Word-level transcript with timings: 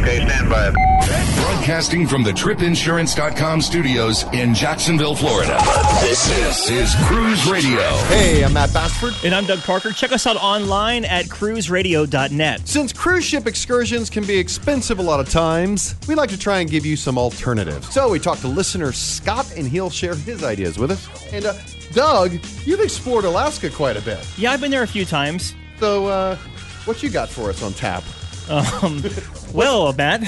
Okay, 0.00 0.26
stand 0.26 0.48
by. 0.48 0.70
Broadcasting 1.42 2.06
from 2.06 2.22
the 2.22 2.30
tripinsurance.com 2.30 3.60
studios 3.60 4.24
in 4.32 4.54
Jacksonville, 4.54 5.14
Florida. 5.14 5.58
This, 6.00 6.70
is 6.70 6.94
Cruise 7.06 7.46
Radio. 7.50 7.82
Hey, 8.08 8.42
I'm 8.42 8.54
Matt 8.54 8.72
Bassford. 8.72 9.12
And 9.24 9.34
I'm 9.34 9.44
Doug 9.44 9.58
Parker. 9.60 9.90
Check 9.92 10.12
us 10.12 10.26
out 10.26 10.36
online 10.36 11.04
at 11.04 11.26
cruiseradio.net. 11.26 12.66
Since 12.66 12.94
cruise 12.94 13.24
ship 13.24 13.46
excursions 13.46 14.08
can 14.08 14.24
be 14.24 14.38
expensive 14.38 15.00
a 15.00 15.02
lot 15.02 15.20
of 15.20 15.28
times, 15.28 15.96
we 16.08 16.14
like 16.14 16.30
to 16.30 16.38
try 16.38 16.60
and 16.60 16.70
give 16.70 16.86
you 16.86 16.96
some 16.96 17.18
alternatives. 17.18 17.92
So 17.92 18.08
we 18.08 18.18
talked 18.18 18.40
to 18.40 18.48
listener 18.48 18.92
Scott, 18.92 19.52
and 19.54 19.68
he'll 19.68 19.90
share 19.90 20.14
his 20.14 20.42
ideas 20.42 20.78
with 20.78 20.92
us. 20.92 21.08
And 21.30 21.44
uh, 21.44 21.52
Doug, 21.92 22.32
you've 22.64 22.80
explored 22.80 23.26
Alaska 23.26 23.68
quite 23.68 23.98
a 23.98 24.02
bit. 24.02 24.26
Yeah, 24.38 24.52
I've 24.52 24.62
been 24.62 24.70
there 24.70 24.82
a 24.82 24.88
few 24.88 25.04
times. 25.04 25.54
So, 25.78 26.06
uh, 26.06 26.36
what 26.86 27.02
you 27.02 27.10
got 27.10 27.28
for 27.28 27.50
us 27.50 27.62
on 27.62 27.74
tap? 27.74 28.02
Um, 28.50 29.02
well, 29.54 29.92
Matt. 29.92 30.22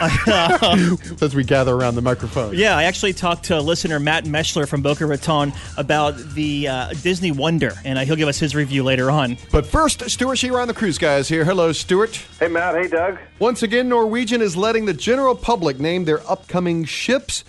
As 1.22 1.34
we 1.34 1.44
gather 1.44 1.74
around 1.74 1.96
the 1.96 2.02
microphone. 2.02 2.54
Yeah, 2.54 2.76
I 2.76 2.84
actually 2.84 3.12
talked 3.12 3.44
to 3.46 3.60
listener 3.60 3.98
Matt 3.98 4.24
Meschler 4.24 4.68
from 4.68 4.82
Boca 4.82 5.06
Raton 5.06 5.52
about 5.76 6.16
the 6.34 6.68
uh, 6.68 6.92
Disney 7.02 7.32
Wonder, 7.32 7.72
and 7.84 7.98
uh, 7.98 8.02
he'll 8.02 8.16
give 8.16 8.28
us 8.28 8.38
his 8.38 8.54
review 8.54 8.84
later 8.84 9.10
on. 9.10 9.36
But 9.50 9.66
first, 9.66 10.08
Stewart 10.10 10.38
Chiron 10.38 10.62
on 10.62 10.68
the 10.68 10.74
Cruise 10.74 10.98
Guys 10.98 11.28
here. 11.28 11.44
Hello, 11.44 11.72
Stewart. 11.72 12.14
Hey, 12.38 12.48
Matt. 12.48 12.74
Hey, 12.74 12.88
Doug. 12.88 13.18
Once 13.38 13.62
again, 13.62 13.88
Norwegian 13.88 14.40
is 14.40 14.56
letting 14.56 14.84
the 14.84 14.94
general 14.94 15.34
public 15.34 15.80
name 15.80 16.04
their 16.04 16.20
upcoming 16.30 16.84
ships. 16.84 17.44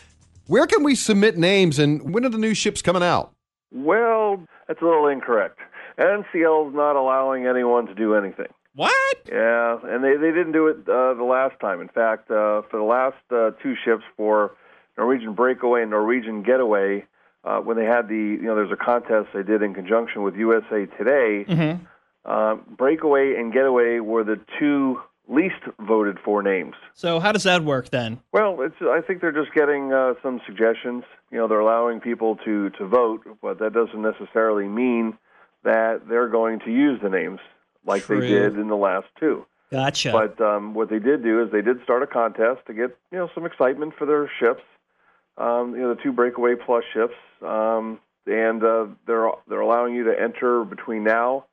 Where 0.47 0.67
can 0.67 0.83
we 0.83 0.95
submit 0.95 1.37
names, 1.37 1.79
and 1.79 2.13
when 2.13 2.25
are 2.25 2.29
the 2.29 2.37
new 2.37 2.53
ships 2.53 2.81
coming 2.81 3.03
out? 3.03 3.31
Well, 3.71 4.43
that's 4.67 4.81
a 4.81 4.85
little 4.85 5.07
incorrect. 5.07 5.59
NCL 5.99 6.69
is 6.69 6.75
not 6.75 6.95
allowing 6.95 7.45
anyone 7.45 7.85
to 7.87 7.93
do 7.93 8.15
anything. 8.15 8.47
What? 8.75 9.17
Yeah, 9.31 9.77
and 9.83 10.03
they, 10.03 10.15
they 10.15 10.31
didn't 10.31 10.51
do 10.51 10.67
it 10.67 10.77
uh, 10.89 11.13
the 11.13 11.23
last 11.23 11.59
time. 11.59 11.79
In 11.79 11.89
fact, 11.89 12.31
uh, 12.31 12.63
for 12.69 12.77
the 12.77 12.83
last 12.83 13.17
uh, 13.31 13.51
two 13.61 13.75
ships 13.85 14.03
for 14.17 14.55
Norwegian 14.97 15.33
Breakaway 15.33 15.83
and 15.83 15.91
Norwegian 15.91 16.43
Getaway, 16.43 17.05
uh, 17.43 17.59
when 17.59 17.77
they 17.77 17.85
had 17.85 18.07
the 18.07 18.15
you 18.15 18.43
know 18.43 18.55
there's 18.55 18.71
a 18.71 18.75
contest 18.75 19.29
they 19.33 19.43
did 19.43 19.61
in 19.61 19.73
conjunction 19.73 20.23
with 20.23 20.35
USA 20.35 20.85
Today. 20.97 21.45
Mm-hmm. 21.47 21.85
Uh, 22.25 22.55
Breakaway 22.77 23.35
and 23.35 23.51
Getaway 23.51 23.99
were 23.99 24.23
the 24.23 24.39
two 24.59 25.01
least 25.27 25.61
voted 25.79 26.17
for 26.23 26.41
names. 26.41 26.75
So 26.93 27.19
how 27.19 27.31
does 27.31 27.43
that 27.43 27.63
work 27.63 27.89
then? 27.89 28.21
Well, 28.31 28.61
it's 28.61 28.75
I 28.81 29.01
think 29.05 29.21
they're 29.21 29.31
just 29.31 29.53
getting 29.53 29.93
uh, 29.93 30.13
some 30.23 30.41
suggestions. 30.45 31.03
You 31.31 31.37
know, 31.37 31.47
they're 31.47 31.59
allowing 31.59 31.99
people 31.99 32.37
to 32.45 32.69
to 32.71 32.87
vote, 32.87 33.21
but 33.41 33.59
that 33.59 33.73
doesn't 33.73 34.01
necessarily 34.01 34.67
mean 34.67 35.17
that 35.63 36.07
they're 36.09 36.27
going 36.27 36.59
to 36.61 36.71
use 36.71 36.99
the 37.01 37.09
names 37.09 37.39
like 37.85 38.03
True. 38.03 38.21
they 38.21 38.27
did 38.27 38.57
in 38.57 38.67
the 38.67 38.77
last 38.77 39.07
two. 39.19 39.45
Gotcha. 39.71 40.11
But 40.11 40.39
um, 40.39 40.75
what 40.75 40.89
they 40.89 40.99
did 40.99 41.23
do 41.23 41.43
is 41.43 41.51
they 41.51 41.61
did 41.63 41.81
start 41.83 42.03
a 42.03 42.07
contest 42.07 42.61
to 42.67 42.73
get 42.73 42.95
you 43.11 43.17
know 43.17 43.29
some 43.33 43.45
excitement 43.45 43.93
for 43.97 44.05
their 44.05 44.29
ships. 44.39 44.61
Um, 45.37 45.73
you 45.73 45.81
know 45.81 45.95
the 45.95 46.01
two 46.01 46.11
breakaway 46.11 46.53
plus 46.55 46.83
ships, 46.93 47.15
um, 47.41 47.99
and 48.27 48.63
uh, 48.63 48.85
they're 49.07 49.31
they're 49.47 49.61
allowing 49.61 49.95
you 49.95 50.03
to 50.03 50.13
enter 50.19 50.63
between 50.63 51.03
now 51.03 51.45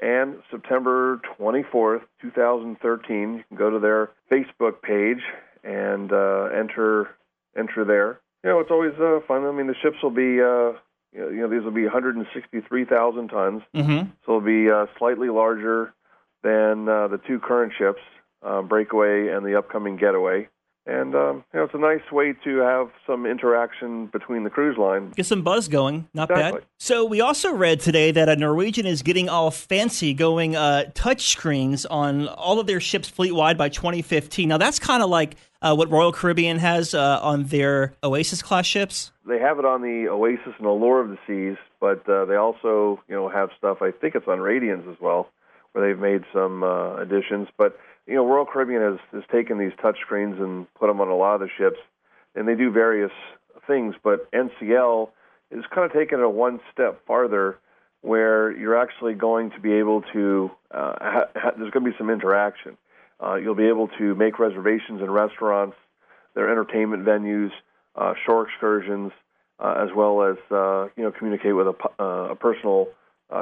and 0.00 0.42
September 0.50 1.20
24th, 1.38 2.02
2013. 2.20 3.34
You 3.34 3.44
can 3.46 3.56
go 3.56 3.70
to 3.70 3.78
their 3.78 4.10
Facebook 4.28 4.82
page 4.82 5.22
and 5.62 6.12
uh, 6.12 6.48
enter 6.52 7.10
enter 7.56 7.84
there. 7.84 8.18
You 8.42 8.50
know 8.50 8.58
it's 8.58 8.72
always 8.72 8.94
uh, 8.94 9.20
fun. 9.28 9.44
I 9.44 9.52
mean 9.52 9.68
the 9.68 9.76
ships 9.80 10.02
will 10.02 10.10
be. 10.10 10.40
You 11.12 11.20
know, 11.20 11.28
you 11.28 11.40
know, 11.42 11.48
these 11.48 11.62
will 11.62 11.72
be 11.72 11.84
163,000 11.84 13.28
tons, 13.28 13.62
mm-hmm. 13.74 14.10
so 14.24 14.36
it'll 14.36 14.40
be 14.40 14.70
uh, 14.70 14.86
slightly 14.98 15.28
larger 15.28 15.92
than 16.42 16.88
uh, 16.88 17.08
the 17.08 17.18
two 17.18 17.38
current 17.38 17.72
ships, 17.76 18.00
uh, 18.42 18.62
Breakaway 18.62 19.28
and 19.28 19.44
the 19.44 19.56
upcoming 19.58 19.96
Getaway. 19.96 20.48
And 20.84 21.14
um, 21.14 21.44
you 21.52 21.60
know, 21.60 21.64
it's 21.64 21.74
a 21.74 21.78
nice 21.78 22.10
way 22.10 22.34
to 22.42 22.56
have 22.58 22.90
some 23.06 23.24
interaction 23.24 24.06
between 24.06 24.42
the 24.42 24.50
cruise 24.50 24.76
line. 24.76 25.10
Get 25.10 25.26
some 25.26 25.42
buzz 25.42 25.68
going. 25.68 26.08
Not 26.12 26.30
Exactly. 26.30 26.60
bad. 26.60 26.68
So 26.78 27.04
we 27.04 27.20
also 27.20 27.52
read 27.54 27.78
today 27.78 28.10
that 28.10 28.28
a 28.28 28.34
Norwegian 28.34 28.84
is 28.84 29.02
getting 29.02 29.28
all 29.28 29.52
fancy, 29.52 30.12
going 30.12 30.56
uh, 30.56 30.90
touch 30.94 31.28
screens 31.28 31.86
on 31.86 32.26
all 32.26 32.58
of 32.58 32.66
their 32.66 32.80
ships 32.80 33.08
fleet 33.08 33.32
wide 33.32 33.56
by 33.56 33.68
2015. 33.68 34.48
Now 34.48 34.58
that's 34.58 34.80
kind 34.80 35.04
of 35.04 35.08
like 35.08 35.36
uh, 35.60 35.74
what 35.76 35.88
Royal 35.88 36.10
Caribbean 36.10 36.58
has 36.58 36.94
uh, 36.94 37.20
on 37.22 37.44
their 37.44 37.94
Oasis 38.02 38.42
class 38.42 38.66
ships. 38.66 39.12
They 39.24 39.38
have 39.38 39.60
it 39.60 39.64
on 39.64 39.82
the 39.82 40.08
Oasis 40.08 40.54
and 40.58 40.66
Allure 40.66 41.00
of 41.00 41.10
the 41.10 41.18
Seas, 41.28 41.58
but 41.80 42.08
uh, 42.08 42.24
they 42.24 42.34
also 42.34 43.00
you 43.08 43.14
know 43.14 43.28
have 43.28 43.50
stuff. 43.56 43.82
I 43.82 43.92
think 43.92 44.16
it's 44.16 44.26
on 44.26 44.40
Radiance 44.40 44.84
as 44.90 44.96
well, 45.00 45.28
where 45.70 45.86
they've 45.86 46.00
made 46.00 46.24
some 46.32 46.64
uh, 46.64 46.96
additions. 46.96 47.46
But 47.56 47.78
you 48.06 48.14
know, 48.14 48.26
Royal 48.26 48.46
Caribbean 48.46 48.82
has 48.82 48.98
has 49.12 49.22
taken 49.30 49.58
these 49.58 49.72
touch 49.80 49.98
screens 50.00 50.40
and 50.40 50.72
put 50.74 50.88
them 50.88 51.00
on 51.00 51.08
a 51.08 51.16
lot 51.16 51.34
of 51.34 51.40
the 51.40 51.48
ships, 51.56 51.78
and 52.34 52.48
they 52.48 52.54
do 52.54 52.70
various 52.70 53.12
things. 53.66 53.94
But 54.02 54.30
NCL 54.32 55.10
is 55.50 55.64
kind 55.72 55.84
of 55.84 55.92
taking 55.92 56.18
it 56.18 56.24
a 56.24 56.28
one 56.28 56.60
step 56.72 57.04
farther, 57.06 57.58
where 58.00 58.50
you're 58.56 58.76
actually 58.80 59.14
going 59.14 59.50
to 59.50 59.60
be 59.60 59.72
able 59.74 60.02
to. 60.12 60.50
Uh, 60.70 60.94
ha- 61.00 61.28
ha- 61.36 61.52
there's 61.56 61.70
going 61.70 61.84
to 61.84 61.90
be 61.90 61.96
some 61.96 62.10
interaction. 62.10 62.76
Uh, 63.22 63.36
you'll 63.36 63.54
be 63.54 63.68
able 63.68 63.88
to 63.98 64.14
make 64.16 64.38
reservations 64.38 65.00
in 65.00 65.08
restaurants, 65.10 65.76
their 66.34 66.50
entertainment 66.50 67.04
venues, 67.04 67.52
uh, 67.94 68.14
shore 68.26 68.48
excursions, 68.48 69.12
uh, 69.60 69.74
as 69.78 69.90
well 69.94 70.22
as 70.22 70.36
uh, 70.50 70.88
you 70.96 71.04
know 71.04 71.12
communicate 71.12 71.54
with 71.54 71.68
a, 71.68 72.02
uh, 72.02 72.30
a 72.30 72.34
personal 72.36 72.88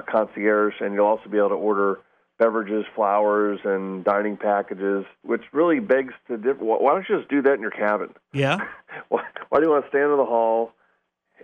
concierge, 0.06 0.74
and 0.80 0.94
you'll 0.94 1.06
also 1.06 1.28
be 1.28 1.38
able 1.38 1.48
to 1.48 1.54
order 1.54 1.98
beverages, 2.40 2.86
flowers, 2.96 3.60
and 3.64 4.02
dining 4.02 4.36
packages, 4.36 5.04
which 5.22 5.42
really 5.52 5.78
begs 5.78 6.14
to 6.26 6.38
differ. 6.38 6.64
Why 6.64 6.94
don't 6.94 7.04
you 7.08 7.18
just 7.18 7.28
do 7.30 7.42
that 7.42 7.52
in 7.52 7.60
your 7.60 7.70
cabin? 7.70 8.14
Yeah. 8.32 8.58
Why, 9.08 9.22
why 9.50 9.58
do 9.58 9.66
you 9.66 9.70
want 9.70 9.84
to 9.84 9.88
stand 9.88 10.10
in 10.10 10.16
the 10.16 10.24
hall 10.24 10.72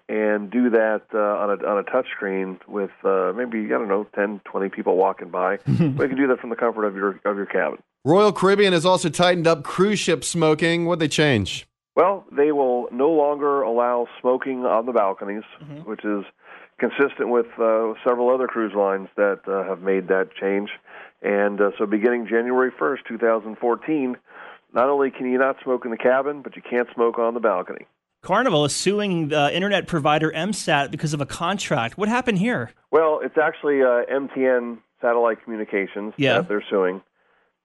and 0.09 0.51
do 0.51 0.71
that 0.71 1.03
uh, 1.15 1.19
on 1.19 1.51
a 1.51 1.67
on 1.67 1.79
a 1.79 1.83
touch 1.85 2.07
screen 2.11 2.59
with 2.67 2.91
uh, 3.05 3.33
maybe 3.37 3.67
I 3.67 3.79
don't 3.79 3.89
know 3.89 4.05
10, 4.15 4.41
20 4.45 4.69
people 4.69 4.97
walking 4.97 5.31
by? 5.31 5.59
we 5.67 5.75
can 5.75 6.17
do 6.17 6.27
that 6.29 6.41
from 6.41 6.51
the 6.51 6.57
comfort 6.57 6.85
of 6.85 6.97
your 6.97 7.21
of 7.25 7.37
your 7.37 7.47
cabin. 7.47 7.79
Royal 8.05 8.33
Caribbean 8.33 8.73
has 8.73 8.85
also 8.85 9.09
tightened 9.09 9.47
up 9.47 9.63
cruise 9.63 9.99
ship 9.99 10.25
smoking. 10.25 10.87
What'd 10.87 11.01
they 11.01 11.09
change? 11.09 11.67
Well, 11.95 12.25
they 12.31 12.53
will 12.53 12.89
no 12.93 13.11
longer 13.11 13.63
allow 13.63 14.07
smoking 14.21 14.65
on 14.65 14.87
the 14.87 14.93
balconies, 14.93 15.45
which 15.85 16.05
is 16.05 16.25
consistent 16.79 17.29
with 17.31 17.47
uh, 17.59 17.95
several 18.05 18.31
other 18.33 18.47
cruise 18.47 18.75
lines 18.75 19.09
that 19.17 19.41
uh, 19.49 19.65
have 19.69 19.81
made 19.81 20.09
that 20.09 20.35
change. 20.35 20.71
And 21.23 21.61
uh, 21.61 21.71
so, 21.79 21.87
beginning 21.87 22.27
January 22.29 22.71
1st, 22.71 22.99
2014, 23.09 24.17
not 24.75 24.89
only 24.89 25.11
can 25.11 25.31
you 25.31 25.39
not 25.39 25.57
smoke 25.63 25.85
in 25.85 25.91
the 25.91 25.97
cabin, 25.97 26.43
but 26.43 26.57
you 26.57 26.63
can't 26.63 26.89
smoke 26.95 27.19
on 27.19 27.35
the 27.35 27.41
balcony. 27.41 27.87
Carnival 28.23 28.65
is 28.65 28.75
suing 28.75 29.29
the 29.29 29.55
internet 29.55 29.87
provider 29.87 30.31
MSAT 30.33 30.91
because 30.91 31.15
of 31.15 31.21
a 31.21 31.27
contract. 31.27 31.97
What 31.97 32.09
happened 32.09 32.39
here? 32.39 32.71
Well, 32.91 33.21
it's 33.23 33.39
actually 33.39 33.83
uh, 33.83 34.03
MTN 34.13 34.79
Satellite 35.01 35.43
Communications 35.45 36.13
Yeah. 36.17 36.39
that 36.39 36.49
they're 36.49 36.65
suing. 36.69 37.03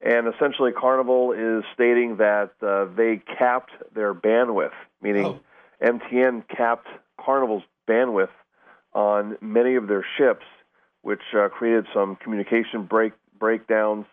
And 0.02 0.28
essentially, 0.34 0.72
Carnival 0.72 1.32
is 1.32 1.64
stating 1.74 2.18
that 2.18 2.52
uh, 2.62 2.86
they 2.96 3.22
capped 3.38 3.72
their 3.94 4.14
bandwidth, 4.14 4.72
meaning 5.02 5.40
MTN 5.82 6.44
capped 6.48 6.88
Carnival's 7.20 7.64
bandwidth 7.88 8.30
on 8.94 9.38
many 9.42 9.76
of 9.76 9.88
their 9.88 10.06
ships, 10.18 10.46
which 11.02 11.22
uh, 11.36 11.50
created 11.50 11.86
some 11.94 12.16
communication 12.16 12.86
break 12.86 13.14
breakdowns. 13.38 14.06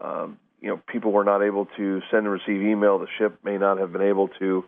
Um, 0.00 0.38
you 0.60 0.68
know, 0.68 0.80
people 0.88 1.12
were 1.12 1.24
not 1.24 1.42
able 1.42 1.66
to 1.76 2.00
send 2.10 2.26
and 2.26 2.30
receive 2.30 2.62
email. 2.62 2.98
The 2.98 3.06
ship 3.18 3.38
may 3.44 3.58
not 3.58 3.78
have 3.78 3.92
been 3.92 4.02
able 4.02 4.28
to 4.40 4.64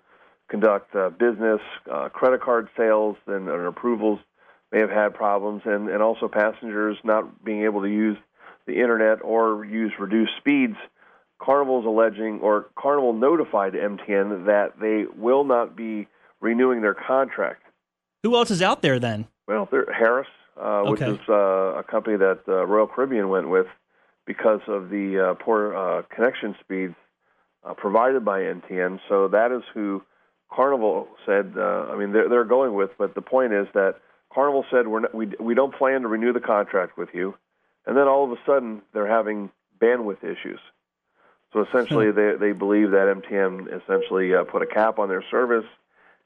conduct 0.48 0.94
uh, 0.94 1.10
business, 1.10 1.60
uh, 1.90 2.08
credit 2.10 2.40
card 2.40 2.68
sales, 2.76 3.16
and, 3.26 3.48
and 3.48 3.66
approvals 3.66 4.20
may 4.72 4.80
have 4.80 4.90
had 4.90 5.14
problems, 5.14 5.62
and, 5.64 5.88
and 5.88 6.02
also 6.02 6.28
passengers 6.28 6.96
not 7.02 7.44
being 7.44 7.64
able 7.64 7.82
to 7.82 7.88
use 7.88 8.16
the 8.66 8.74
internet 8.74 9.22
or 9.22 9.64
use 9.64 9.92
reduced 9.98 10.32
speeds. 10.38 10.76
Carnival's 11.40 11.84
alleging, 11.84 12.40
or 12.40 12.68
Carnival 12.78 13.12
notified 13.12 13.74
MTN 13.74 14.46
that 14.46 14.72
they 14.80 15.04
will 15.16 15.44
not 15.44 15.76
be 15.76 16.08
renewing 16.40 16.82
their 16.82 16.94
contract. 16.94 17.62
Who 18.22 18.34
else 18.36 18.50
is 18.50 18.62
out 18.62 18.82
there 18.82 18.98
then? 18.98 19.26
Well, 19.46 19.68
there, 19.70 19.86
Harris, 19.92 20.28
uh, 20.56 20.82
which 20.84 21.02
Okay. 21.02 21.12
is 21.12 21.28
uh, 21.28 21.78
a 21.78 21.84
company 21.84 22.16
that 22.16 22.40
uh, 22.48 22.66
Royal 22.66 22.86
Caribbean 22.86 23.28
went 23.28 23.48
with 23.48 23.66
because 24.26 24.60
of 24.66 24.90
the 24.90 25.30
uh, 25.30 25.34
poor 25.34 25.74
uh, 25.76 26.02
connection 26.14 26.56
speeds 26.60 26.94
uh, 27.64 27.74
provided 27.74 28.24
by 28.24 28.40
MTN. 28.40 29.00
So 29.08 29.28
that 29.28 29.52
is 29.52 29.62
who 29.72 30.02
Carnival 30.50 31.08
said. 31.24 31.54
Uh, 31.56 31.86
I 31.90 31.96
mean, 31.96 32.12
they're, 32.12 32.28
they're 32.28 32.44
going 32.44 32.74
with, 32.74 32.90
but 32.98 33.14
the 33.14 33.22
point 33.22 33.52
is 33.52 33.68
that 33.74 34.00
Carnival 34.32 34.64
said 34.70 34.88
we're 34.88 35.00
not, 35.00 35.14
we 35.14 35.32
we 35.38 35.54
don't 35.54 35.74
plan 35.74 36.02
to 36.02 36.08
renew 36.08 36.32
the 36.32 36.40
contract 36.40 36.98
with 36.98 37.10
you, 37.14 37.34
and 37.86 37.96
then 37.96 38.08
all 38.08 38.24
of 38.24 38.32
a 38.32 38.40
sudden 38.44 38.82
they're 38.92 39.06
having 39.08 39.50
bandwidth 39.80 40.24
issues. 40.24 40.60
So 41.52 41.64
essentially, 41.64 42.10
they 42.10 42.34
they 42.38 42.52
believe 42.52 42.90
that 42.90 43.06
MTN 43.22 43.68
essentially 43.82 44.34
uh, 44.34 44.44
put 44.44 44.62
a 44.62 44.66
cap 44.66 44.98
on 44.98 45.08
their 45.08 45.24
service 45.30 45.64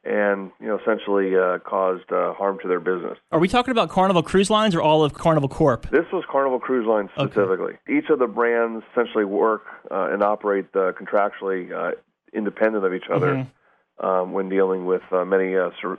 and 0.04 0.50
you 0.60 0.66
know 0.66 0.78
essentially 0.78 1.36
uh, 1.36 1.58
caused 1.58 2.10
uh, 2.12 2.32
harm 2.34 2.58
to 2.62 2.68
their 2.68 2.80
business. 2.80 3.18
Are 3.32 3.38
we 3.38 3.48
talking 3.48 3.72
about 3.72 3.90
Carnival 3.90 4.22
Cruise 4.22 4.50
Lines 4.50 4.74
or 4.74 4.80
all 4.80 5.04
of 5.04 5.14
Carnival 5.14 5.48
Corp? 5.48 5.90
This 5.90 6.06
was 6.12 6.24
Carnival 6.30 6.58
Cruise 6.58 6.86
Lines 6.86 7.10
specifically. 7.14 7.74
Okay. 7.74 7.98
Each 7.98 8.08
of 8.10 8.18
the 8.18 8.26
brands 8.26 8.84
essentially 8.92 9.24
work 9.24 9.64
uh, 9.90 10.08
and 10.10 10.22
operate 10.22 10.66
uh, 10.74 10.92
contractually 10.92 11.72
uh, 11.72 11.96
independent 12.32 12.84
of 12.84 12.94
each 12.94 13.08
other 13.12 13.34
mm-hmm. 13.34 14.06
um, 14.06 14.32
when 14.32 14.48
dealing 14.48 14.86
with 14.86 15.02
uh, 15.12 15.24
many 15.24 15.54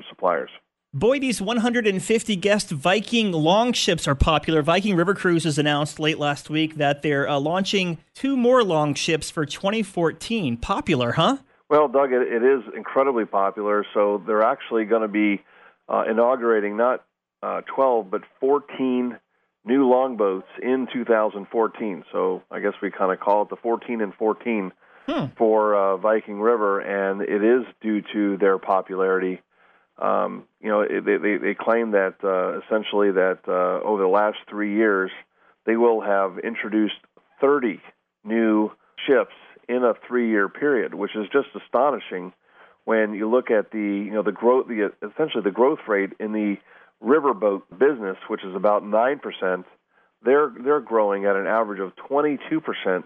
suppliers. 0.10 0.50
Boyd's 0.94 1.42
150 1.42 2.36
guest 2.36 2.70
Viking 2.70 3.32
longships 3.32 4.10
are 4.10 4.16
popular. 4.16 4.62
Viking 4.62 4.98
River 4.98 5.16
Cruises 5.16 5.58
announced 5.58 6.02
late 6.02 6.20
last 6.20 6.50
week 6.50 6.76
that 6.76 7.02
they're 7.02 7.30
uh, 7.30 7.40
launching 7.40 7.98
two 8.14 8.36
more 8.36 8.62
longships 8.62 9.32
for 9.32 9.46
2014. 9.46 10.58
Popular, 10.58 11.14
huh? 11.14 11.38
Well, 11.72 11.88
Doug, 11.88 12.12
it, 12.12 12.22
it 12.22 12.44
is 12.44 12.64
incredibly 12.76 13.26
popular. 13.26 13.86
So 13.94 14.22
they're 14.28 14.44
actually 14.44 14.86
going 14.86 15.02
to 15.02 15.08
be 15.08 15.42
uh, 15.90 16.04
inaugurating 16.10 16.78
not 16.78 17.04
uh, 17.42 17.62
12 17.74 18.12
but 18.12 18.22
14 18.40 19.18
new 19.66 19.90
longboats 19.90 20.48
in 20.62 20.88
2014. 20.94 22.04
So 22.12 22.44
I 22.52 22.60
guess 22.60 22.74
we 22.82 22.92
kind 22.92 23.12
of 23.12 23.20
call 23.20 23.44
it 23.44 23.50
the 23.50 23.56
14 23.56 24.02
and 24.02 24.14
14 24.14 24.72
hmm. 25.08 25.26
for 25.38 25.76
uh, 25.76 25.98
Viking 25.98 26.40
River, 26.40 26.80
and 26.82 27.22
it 27.22 27.44
is 27.44 27.66
due 27.82 28.04
to 28.14 28.38
their 28.38 28.60
popularity 28.60 29.42
um, 30.02 30.46
you 30.60 30.70
know, 30.70 30.84
they, 30.84 31.18
they, 31.18 31.38
they 31.38 31.54
claim 31.54 31.92
that 31.92 32.16
uh, 32.24 32.60
essentially 32.62 33.12
that 33.12 33.40
uh, 33.48 33.86
over 33.86 34.02
the 34.02 34.08
last 34.08 34.38
three 34.50 34.76
years, 34.76 35.12
they 35.66 35.78
will 35.78 36.02
have 36.02 36.40
introduced 36.40 36.96
30 37.40 37.80
new 38.24 38.72
ships 39.08 39.34
in 39.72 39.84
a 39.84 39.94
three-year 40.08 40.50
period, 40.50 40.94
which 40.94 41.16
is 41.16 41.28
just 41.32 41.48
astonishing 41.56 42.34
when 42.84 43.14
you 43.14 43.30
look 43.30 43.50
at 43.52 43.72
the 43.72 43.78
you 43.78 44.12
know 44.12 44.24
the 44.24 44.32
growth, 44.32 44.68
the 44.68 44.92
essentially 45.02 45.44
the 45.44 45.52
growth 45.52 45.80
rate 45.88 46.12
in 46.20 46.34
the 46.34 46.58
riverboat 47.04 47.62
business, 47.72 48.18
which 48.28 48.44
is 48.44 48.56
about 48.56 48.86
nine 48.86 49.20
percent. 49.20 49.66
They're 50.24 50.52
they're 50.64 50.82
growing 50.82 51.26
at 51.26 51.36
an 51.36 51.48
average 51.48 51.80
of 51.80 51.96
22 51.96 52.60
percent 52.62 53.06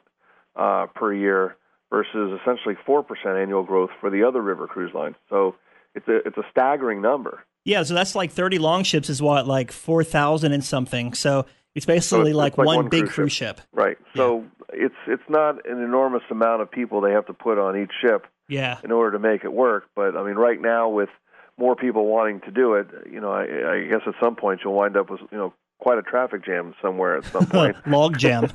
uh, 0.56 0.88
per 0.96 1.14
year 1.14 1.56
versus 1.90 2.40
essentially 2.42 2.76
four 2.86 3.04
percent 3.04 3.38
annual 3.38 3.64
growth 3.64 3.92
for 4.00 4.10
the 4.10 4.24
other 4.24 4.42
river 4.42 4.68
cruise 4.68 4.94
lines. 4.94 5.16
So 5.30 5.56
it's 5.94 6.08
a 6.08 6.18
it's 6.26 6.38
a 6.38 6.46
staggering 6.50 7.02
number. 7.02 7.44
Yeah, 7.64 7.82
so 7.82 7.96
that's 7.96 8.14
like 8.14 8.32
30 8.32 8.60
long 8.60 8.84
ships 8.84 9.10
is 9.10 9.24
what 9.24 9.48
like 9.48 9.72
4,000 9.72 10.52
and 10.52 10.64
something. 10.64 11.16
So 11.16 11.48
it's 11.76 11.86
basically 11.86 12.26
so 12.26 12.28
it's, 12.28 12.36
like, 12.36 12.54
it's 12.54 12.58
like, 12.58 12.68
one, 12.68 12.76
one 12.78 12.90
big 12.90 13.08
cruise 13.08 13.32
ship. 13.32 13.58
ship. 13.58 13.68
Right. 13.74 13.98
So 14.16 14.46
yeah. 14.74 14.86
it's 14.86 14.96
it's 15.08 15.30
not 15.30 15.70
an 15.70 15.84
enormous 15.84 16.24
amount 16.32 16.62
of 16.62 16.72
people 16.72 17.02
they 17.02 17.12
have 17.12 17.26
to 17.28 17.34
put 17.34 17.60
on 17.60 17.78
each 17.78 17.92
ship. 18.02 18.28
Yeah. 18.48 18.78
In 18.84 18.92
order 18.92 19.12
to 19.14 19.20
make 19.20 19.44
it 19.44 19.52
work, 19.52 19.86
but 19.96 20.16
I 20.16 20.24
mean, 20.24 20.36
right 20.36 20.62
now 20.62 20.90
with 20.90 21.10
more 21.58 21.76
people 21.76 22.06
wanting 22.06 22.42
to 22.42 22.52
do 22.52 22.76
it, 22.76 22.88
you 23.12 23.20
know, 23.20 23.32
I, 23.32 23.44
I 23.44 23.88
guess 23.88 24.02
at 24.06 24.14
some 24.22 24.36
point 24.36 24.62
you'll 24.64 24.76
wind 24.76 24.96
up 24.96 25.10
with 25.10 25.22
you 25.32 25.38
know 25.38 25.54
quite 25.80 25.98
a 25.98 26.04
traffic 26.04 26.46
jam 26.46 26.74
somewhere 26.82 27.18
at 27.18 27.26
some 27.26 27.46
point. 27.48 27.76
Log 27.88 28.18
jam. 28.18 28.52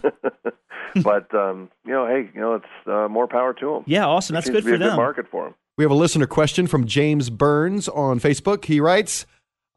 but 1.02 1.34
um, 1.34 1.70
you 1.84 1.92
know, 1.92 2.06
hey, 2.06 2.30
you 2.34 2.40
know, 2.40 2.54
it's 2.54 2.86
uh, 2.86 3.08
more 3.08 3.26
power 3.26 3.52
to 3.54 3.74
them. 3.74 3.84
Yeah, 3.86 4.06
awesome. 4.06 4.34
That's 4.34 4.48
good 4.48 4.64
for 4.64 4.70
them. 4.70 4.90
Good 4.90 4.96
market 4.96 5.26
for 5.30 5.44
them. 5.44 5.54
We 5.76 5.84
have 5.84 5.90
a 5.90 5.94
listener 5.94 6.26
question 6.26 6.66
from 6.66 6.86
James 6.86 7.30
Burns 7.30 7.88
on 7.88 8.20
Facebook. 8.20 8.66
He 8.66 8.80
writes, 8.80 9.24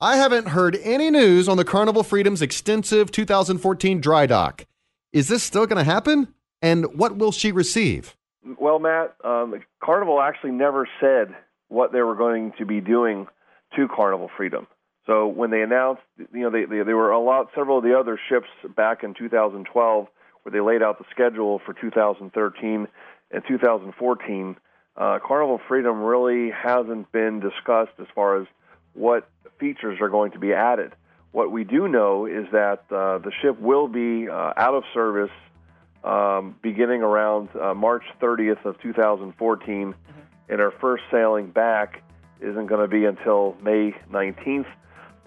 I 0.03 0.17
haven't 0.17 0.49
heard 0.49 0.77
any 0.83 1.09
news 1.09 1.47
on 1.47 1.55
the 1.55 1.63
Carnival 1.63 2.03
Freedom's 2.03 2.41
extensive 2.41 3.09
2014 3.09 4.01
dry 4.01 4.25
dock. 4.25 4.65
Is 5.13 5.29
this 5.29 5.43
still 5.43 5.65
going 5.65 5.77
to 5.77 5.89
happen? 5.89 6.27
And 6.61 6.99
what 6.99 7.15
will 7.15 7.31
she 7.31 7.53
receive? 7.53 8.13
Well, 8.59 8.79
Matt, 8.79 9.15
um, 9.23 9.63
Carnival 9.81 10.19
actually 10.19 10.51
never 10.51 10.89
said 10.99 11.33
what 11.69 11.93
they 11.93 12.01
were 12.01 12.15
going 12.15 12.51
to 12.57 12.65
be 12.65 12.81
doing 12.81 13.27
to 13.77 13.87
Carnival 13.87 14.29
Freedom. 14.35 14.67
So 15.07 15.25
when 15.25 15.51
they 15.51 15.61
announced, 15.61 16.01
you 16.17 16.41
know, 16.41 16.49
they, 16.49 16.65
they, 16.65 16.83
they 16.83 16.93
were 16.93 17.11
a 17.11 17.19
lot, 17.21 17.51
several 17.55 17.77
of 17.77 17.85
the 17.85 17.97
other 17.97 18.19
ships 18.27 18.47
back 18.75 19.05
in 19.05 19.13
2012 19.13 20.07
where 20.41 20.51
they 20.51 20.59
laid 20.59 20.83
out 20.83 20.97
the 20.97 21.05
schedule 21.11 21.61
for 21.65 21.73
2013 21.73 22.89
and 23.31 23.43
2014 23.47 24.57
uh, 24.97 25.19
Carnival 25.25 25.61
Freedom 25.65 26.01
really 26.01 26.51
hasn't 26.51 27.09
been 27.13 27.39
discussed 27.39 27.93
as 28.01 28.07
far 28.13 28.41
as 28.41 28.47
what 28.95 29.29
features 29.59 29.99
are 30.01 30.09
going 30.09 30.31
to 30.31 30.39
be 30.39 30.53
added. 30.53 30.93
What 31.31 31.51
we 31.51 31.63
do 31.63 31.87
know 31.87 32.25
is 32.25 32.45
that 32.51 32.83
uh, 32.91 33.17
the 33.17 33.31
ship 33.41 33.59
will 33.59 33.87
be 33.87 34.29
uh, 34.29 34.53
out 34.55 34.75
of 34.75 34.83
service 34.93 35.31
um, 36.03 36.55
beginning 36.61 37.01
around 37.01 37.49
uh, 37.55 37.73
March 37.73 38.03
30th 38.21 38.63
of 38.65 38.79
2014, 38.81 39.65
mm-hmm. 39.65 39.93
and 40.49 40.61
our 40.61 40.71
first 40.71 41.03
sailing 41.09 41.49
back 41.49 42.03
isn't 42.39 42.67
going 42.67 42.81
to 42.81 42.87
be 42.87 43.05
until 43.05 43.55
May 43.63 43.93
19th, 44.11 44.67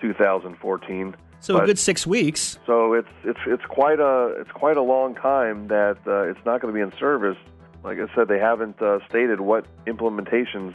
2014. 0.01 1.17
So 1.41 1.55
but, 1.55 1.65
a 1.65 1.67
good 1.67 1.79
six 1.79 2.07
weeks. 2.07 2.59
So 2.67 2.93
it's 2.93 3.09
it's 3.25 3.39
it's 3.47 3.65
quite 3.67 4.01
a 4.01 4.35
it's 4.39 4.51
quite 4.51 4.77
a 4.77 4.83
long 4.83 5.15
time 5.15 5.69
that 5.69 5.99
uh, 6.07 6.23
it's 6.23 6.45
not 6.45 6.61
going 6.61 6.73
to 6.73 6.77
be 6.77 6.81
in 6.81 6.93
service 6.99 7.39
like 7.87 7.99
I 7.99 8.13
said, 8.17 8.27
they 8.27 8.41
haven't 8.41 8.83
uh, 8.83 8.99
stated 9.09 9.41
what 9.41 9.65
implementations 9.87 10.75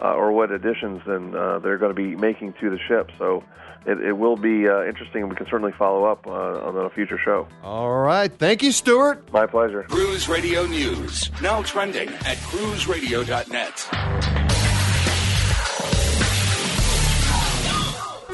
uh, 0.00 0.14
or 0.14 0.32
what 0.32 0.50
additions 0.50 1.00
then 1.06 1.34
uh, 1.34 1.58
they're 1.58 1.78
going 1.78 1.94
to 1.94 2.00
be 2.00 2.16
making 2.16 2.54
to 2.60 2.70
the 2.70 2.78
ship. 2.88 3.10
So 3.18 3.42
it, 3.86 4.00
it 4.00 4.12
will 4.12 4.36
be 4.36 4.68
uh, 4.68 4.84
interesting. 4.84 5.22
And 5.22 5.30
we 5.30 5.36
can 5.36 5.46
certainly 5.46 5.72
follow 5.78 6.04
up 6.04 6.26
uh, 6.26 6.30
on 6.30 6.76
a 6.76 6.90
future 6.90 7.18
show. 7.24 7.48
All 7.62 7.90
right. 7.98 8.32
Thank 8.32 8.62
you, 8.62 8.72
Stewart. 8.72 9.32
My 9.32 9.46
pleasure. 9.46 9.84
Cruise 9.84 10.28
Radio 10.28 10.66
News, 10.66 11.30
now 11.40 11.62
trending 11.62 12.08
at 12.08 12.36
cruiseradio.net. 12.38 13.88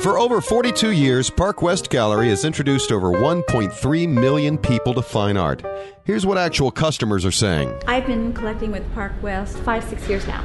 For 0.05 0.19
over 0.19 0.43
42 0.43 0.91
years, 0.91 1.31
Park 1.31 1.63
West 1.63 1.89
Gallery 1.89 2.29
has 2.29 2.45
introduced 2.45 2.93
over 2.93 3.09
1.3 3.09 4.09
million 4.09 4.59
people 4.59 4.93
to 4.93 5.01
fine 5.01 5.39
art. 5.39 5.65
Here's 6.05 6.27
what 6.27 6.37
actual 6.37 6.71
customers 6.71 7.25
are 7.25 7.33
saying. 7.33 7.75
I've 7.87 8.07
been 8.07 8.35
collecting 8.35 8.71
with 8.71 8.85
Park 8.93 9.15
West 9.23 9.57
five, 9.61 9.83
six 9.85 10.07
years 10.07 10.27
now. 10.27 10.45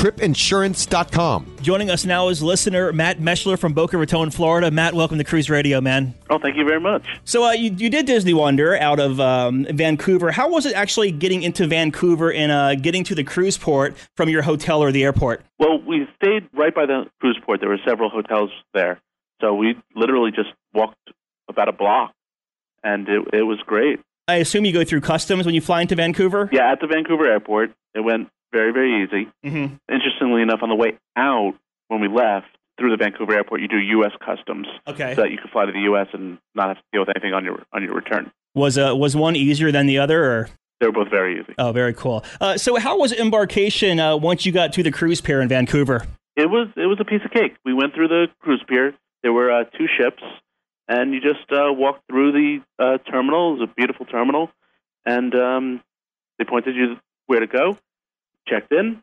tripinsurance.com. 0.00 1.56
Joining 1.60 1.90
us 1.90 2.06
now 2.06 2.28
is 2.28 2.42
listener 2.42 2.90
Matt 2.90 3.18
Meschler 3.18 3.58
from 3.58 3.74
Boca 3.74 3.98
Raton, 3.98 4.30
Florida. 4.30 4.70
Matt, 4.70 4.94
welcome 4.94 5.18
to 5.18 5.24
Cruise 5.24 5.50
Radio, 5.50 5.82
man. 5.82 6.14
Oh, 6.30 6.38
thank 6.38 6.56
you 6.56 6.64
very 6.64 6.80
much. 6.80 7.04
So 7.24 7.44
uh, 7.44 7.52
you, 7.52 7.70
you 7.72 7.90
did 7.90 8.06
Disney 8.06 8.32
Wonder 8.32 8.78
out 8.78 8.98
of 8.98 9.20
um, 9.20 9.66
Vancouver. 9.68 10.30
How 10.30 10.48
was 10.48 10.64
it 10.64 10.72
actually 10.72 11.12
getting 11.12 11.42
into 11.42 11.66
Vancouver 11.66 12.32
and 12.32 12.50
uh, 12.50 12.76
getting 12.76 13.04
to 13.04 13.14
the 13.14 13.22
cruise 13.22 13.58
port 13.58 13.94
from 14.16 14.30
your 14.30 14.40
hotel 14.40 14.82
or 14.82 14.90
the 14.90 15.04
airport? 15.04 15.44
Well, 15.58 15.82
we 15.82 16.08
stayed 16.16 16.48
right 16.54 16.74
by 16.74 16.86
the 16.86 17.04
cruise 17.20 17.38
port. 17.44 17.60
There 17.60 17.68
were 17.68 17.80
several 17.86 18.08
hotels 18.08 18.48
there. 18.72 19.02
So 19.42 19.52
we 19.52 19.74
literally 19.94 20.30
just 20.30 20.48
walked 20.72 20.96
about 21.46 21.68
a 21.68 21.72
block, 21.72 22.14
and 22.82 23.06
it, 23.06 23.22
it 23.34 23.42
was 23.42 23.58
great. 23.66 24.00
I 24.28 24.36
assume 24.36 24.64
you 24.64 24.72
go 24.72 24.82
through 24.82 25.02
customs 25.02 25.44
when 25.44 25.54
you 25.54 25.60
fly 25.60 25.82
into 25.82 25.94
Vancouver? 25.94 26.48
Yeah, 26.52 26.72
at 26.72 26.80
the 26.80 26.86
Vancouver 26.86 27.26
airport, 27.26 27.72
it 27.94 28.00
went 28.00 28.30
very, 28.52 28.72
very 28.72 29.04
easy. 29.04 29.28
Mm-hmm. 29.44 29.74
Interestingly 29.92 30.42
enough, 30.42 30.60
on 30.62 30.68
the 30.68 30.74
way 30.74 30.98
out, 31.16 31.54
when 31.88 32.00
we 32.00 32.08
left 32.08 32.46
through 32.78 32.90
the 32.90 32.96
Vancouver 32.96 33.34
airport, 33.34 33.60
you 33.60 33.68
do 33.68 33.76
U.S. 33.78 34.12
customs, 34.24 34.66
Okay. 34.88 35.14
so 35.14 35.22
that 35.22 35.30
you 35.30 35.38
can 35.38 35.48
fly 35.50 35.66
to 35.66 35.72
the 35.72 35.80
U.S. 35.80 36.06
and 36.12 36.38
not 36.54 36.68
have 36.68 36.76
to 36.78 36.82
deal 36.92 37.02
with 37.02 37.10
anything 37.14 37.34
on 37.34 37.44
your 37.44 37.62
on 37.72 37.82
your 37.82 37.94
return. 37.94 38.30
Was 38.54 38.78
uh, 38.78 38.94
was 38.96 39.14
one 39.16 39.36
easier 39.36 39.70
than 39.70 39.86
the 39.86 39.98
other, 39.98 40.24
or 40.24 40.48
They 40.80 40.86
were 40.86 40.92
both 40.92 41.10
very 41.10 41.40
easy. 41.40 41.54
oh, 41.58 41.72
very 41.72 41.94
cool. 41.94 42.24
Uh, 42.40 42.56
so 42.56 42.76
how 42.76 42.98
was 42.98 43.12
embarkation 43.12 44.00
uh, 44.00 44.16
once 44.16 44.46
you 44.46 44.52
got 44.52 44.72
to 44.74 44.82
the 44.82 44.90
cruise 44.90 45.20
pier 45.20 45.40
in 45.40 45.48
Vancouver? 45.48 46.06
It 46.36 46.48
was 46.48 46.68
it 46.76 46.86
was 46.86 46.98
a 47.00 47.04
piece 47.04 47.20
of 47.24 47.30
cake. 47.32 47.56
We 47.64 47.74
went 47.74 47.94
through 47.94 48.08
the 48.08 48.26
cruise 48.40 48.64
pier. 48.66 48.94
There 49.22 49.32
were 49.32 49.52
uh, 49.52 49.64
two 49.76 49.86
ships, 49.98 50.22
and 50.88 51.12
you 51.12 51.20
just 51.20 51.52
uh, 51.52 51.70
walked 51.72 52.06
through 52.08 52.32
the 52.32 52.58
uh, 52.78 52.98
terminal. 53.10 53.50
It 53.54 53.60
was 53.60 53.68
a 53.70 53.74
beautiful 53.76 54.06
terminal, 54.06 54.50
and 55.04 55.34
um, 55.34 55.80
they 56.38 56.44
pointed 56.44 56.74
you 56.76 56.96
where 57.26 57.40
to 57.40 57.46
go. 57.46 57.76
Checked 58.48 58.72
in. 58.72 59.02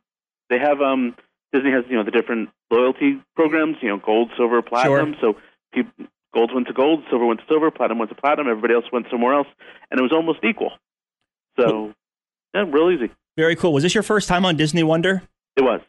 They 0.50 0.60
have 0.60 0.82
um, 0.82 1.15
Disney 1.53 1.72
has 1.72 1.84
you 1.89 1.98
know 1.98 2.03
the 2.03 2.12
different 2.12 2.50
loyalty 2.72 3.22
programs. 3.36 3.77
You 3.82 3.89
know, 3.89 3.98
gold, 3.98 4.32
silver, 4.38 4.62
platinum. 4.62 5.15
So 5.22 5.36
people, 5.74 5.91
gold 6.34 6.53
went 6.53 6.67
to 6.67 6.74
gold, 6.74 7.03
silver 7.10 7.25
went 7.25 7.39
to 7.41 7.46
silver, 7.48 7.72
platinum 7.72 8.00
went 8.00 8.10
to 8.10 8.15
platinum. 8.15 8.48
Everybody 8.48 8.74
else 8.74 8.86
went 8.91 9.08
somewhere 9.12 9.34
else, 9.34 9.48
and 9.91 10.00
it 10.00 10.03
was 10.03 10.12
almost 10.12 10.39
equal. 10.44 10.72
So 11.60 11.94
yeah, 12.53 12.65
real 12.67 12.91
easy. 12.91 13.12
Very 13.36 13.56
cool. 13.56 13.74
Was 13.74 13.84
this 13.84 13.94
your 13.94 14.03
first 14.03 14.27
time 14.27 14.46
on 14.46 14.58
Disney 14.58 14.84
Wonder? 14.84 15.24
It 15.56 15.63
was. 15.63 15.82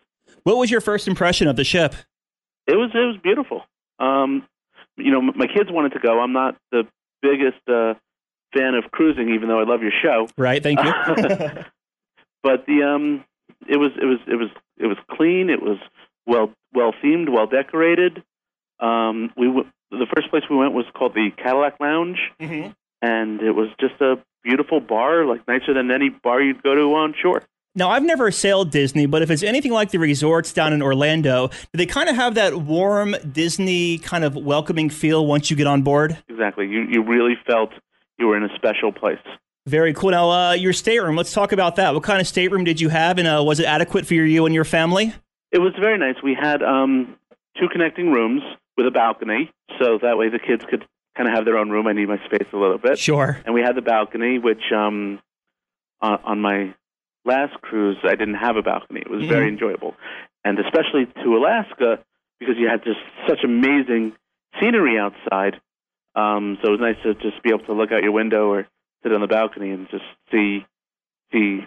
What 0.42 0.56
was 0.56 0.70
your 0.70 0.80
first 0.80 1.08
impression 1.08 1.48
of 1.48 1.56
the 1.56 1.64
ship? 1.64 1.94
It 2.66 2.76
was 2.76 2.90
it 2.94 2.98
was 2.98 3.16
beautiful. 3.22 3.62
Um, 3.98 4.46
you 4.96 5.10
know, 5.10 5.20
my 5.20 5.46
kids 5.46 5.70
wanted 5.70 5.92
to 5.92 6.00
go. 6.00 6.20
I'm 6.20 6.32
not 6.32 6.56
the 6.70 6.84
biggest 7.22 7.58
uh, 7.68 7.94
fan 8.54 8.74
of 8.74 8.90
cruising, 8.90 9.34
even 9.34 9.48
though 9.48 9.60
I 9.60 9.64
love 9.64 9.80
your 9.82 9.92
show. 10.02 10.28
Right. 10.36 10.62
Thank 10.62 10.80
you. 10.82 10.92
But 12.40 12.66
the 12.66 12.84
um, 12.84 13.24
it 13.68 13.76
was 13.76 13.92
it 14.00 14.04
was 14.04 14.18
it 14.26 14.36
was 14.36 14.50
it 14.78 14.86
was 14.86 14.98
clean. 15.10 15.50
It 15.50 15.62
was 15.62 15.78
well 16.26 16.52
well 16.74 16.92
themed, 17.02 17.28
well 17.28 17.46
decorated. 17.46 18.22
Um, 18.80 19.32
we 19.36 19.46
w- 19.46 19.68
the 19.90 20.06
first 20.14 20.30
place 20.30 20.44
we 20.48 20.56
went 20.56 20.72
was 20.72 20.84
called 20.94 21.14
the 21.14 21.30
Cadillac 21.36 21.80
Lounge, 21.80 22.18
mm-hmm. 22.40 22.70
and 23.02 23.40
it 23.40 23.52
was 23.52 23.68
just 23.80 24.00
a 24.00 24.16
beautiful 24.44 24.80
bar, 24.80 25.24
like 25.24 25.46
nicer 25.48 25.74
than 25.74 25.90
any 25.90 26.10
bar 26.10 26.40
you'd 26.40 26.62
go 26.62 26.74
to 26.74 26.94
on 26.94 27.14
shore. 27.20 27.42
Now, 27.74 27.90
I've 27.90 28.02
never 28.02 28.30
sailed 28.30 28.70
Disney, 28.70 29.06
but 29.06 29.22
if 29.22 29.30
it's 29.30 29.42
anything 29.42 29.70
like 29.70 29.90
the 29.90 29.98
resorts 29.98 30.52
down 30.52 30.72
in 30.72 30.82
Orlando, 30.82 31.48
do 31.48 31.54
they 31.74 31.86
kind 31.86 32.08
of 32.08 32.16
have 32.16 32.34
that 32.34 32.56
warm 32.56 33.14
Disney 33.30 33.98
kind 33.98 34.24
of 34.24 34.34
welcoming 34.34 34.90
feel 34.90 35.24
once 35.26 35.48
you 35.50 35.56
get 35.56 35.66
on 35.66 35.82
board? 35.82 36.18
Exactly. 36.28 36.66
You 36.66 36.86
you 36.90 37.02
really 37.02 37.36
felt 37.46 37.70
you 38.18 38.26
were 38.26 38.36
in 38.36 38.42
a 38.42 38.54
special 38.56 38.92
place. 38.92 39.18
Very 39.68 39.92
cool. 39.92 40.10
Now, 40.10 40.30
uh, 40.30 40.52
your 40.52 40.72
stateroom, 40.72 41.14
let's 41.14 41.32
talk 41.34 41.52
about 41.52 41.76
that. 41.76 41.92
What 41.92 42.02
kind 42.02 42.22
of 42.22 42.26
stateroom 42.26 42.64
did 42.64 42.80
you 42.80 42.88
have, 42.88 43.18
and 43.18 43.28
uh, 43.28 43.42
was 43.44 43.60
it 43.60 43.66
adequate 43.66 44.06
for 44.06 44.14
you 44.14 44.46
and 44.46 44.54
your 44.54 44.64
family? 44.64 45.12
It 45.52 45.58
was 45.58 45.74
very 45.78 45.98
nice. 45.98 46.14
We 46.22 46.34
had 46.34 46.62
um, 46.62 47.16
two 47.60 47.68
connecting 47.70 48.10
rooms 48.10 48.40
with 48.78 48.86
a 48.86 48.90
balcony, 48.90 49.50
so 49.78 49.98
that 50.00 50.16
way 50.16 50.30
the 50.30 50.38
kids 50.38 50.64
could 50.70 50.86
kind 51.18 51.28
of 51.28 51.34
have 51.34 51.44
their 51.44 51.58
own 51.58 51.68
room. 51.68 51.86
I 51.86 51.92
need 51.92 52.08
my 52.08 52.16
space 52.24 52.48
a 52.50 52.56
little 52.56 52.78
bit. 52.78 52.98
Sure. 52.98 53.38
And 53.44 53.54
we 53.54 53.60
had 53.60 53.76
the 53.76 53.82
balcony, 53.82 54.38
which 54.38 54.72
um, 54.74 55.20
on, 56.00 56.18
on 56.24 56.40
my 56.40 56.74
last 57.26 57.60
cruise, 57.60 57.98
I 58.04 58.14
didn't 58.14 58.36
have 58.36 58.56
a 58.56 58.62
balcony. 58.62 59.00
It 59.00 59.10
was 59.10 59.22
Mhm. 59.24 59.28
very 59.28 59.48
enjoyable, 59.48 59.94
and 60.44 60.58
especially 60.58 61.06
to 61.22 61.36
Alaska 61.36 61.98
because 62.40 62.54
you 62.56 62.68
had 62.68 62.84
just 62.84 63.00
such 63.28 63.44
amazing 63.44 64.12
scenery 64.58 64.98
outside. 64.98 65.60
Um, 66.14 66.56
so 66.62 66.68
it 66.68 66.70
was 66.70 66.80
nice 66.80 66.96
to 67.02 67.12
just 67.14 67.42
be 67.42 67.50
able 67.50 67.66
to 67.66 67.74
look 67.74 67.92
out 67.92 68.02
your 68.02 68.12
window 68.12 68.48
or 68.48 68.66
sit 69.02 69.12
on 69.12 69.20
the 69.20 69.26
balcony 69.26 69.70
and 69.70 69.88
just 69.90 70.04
see 70.30 70.64
see 71.32 71.60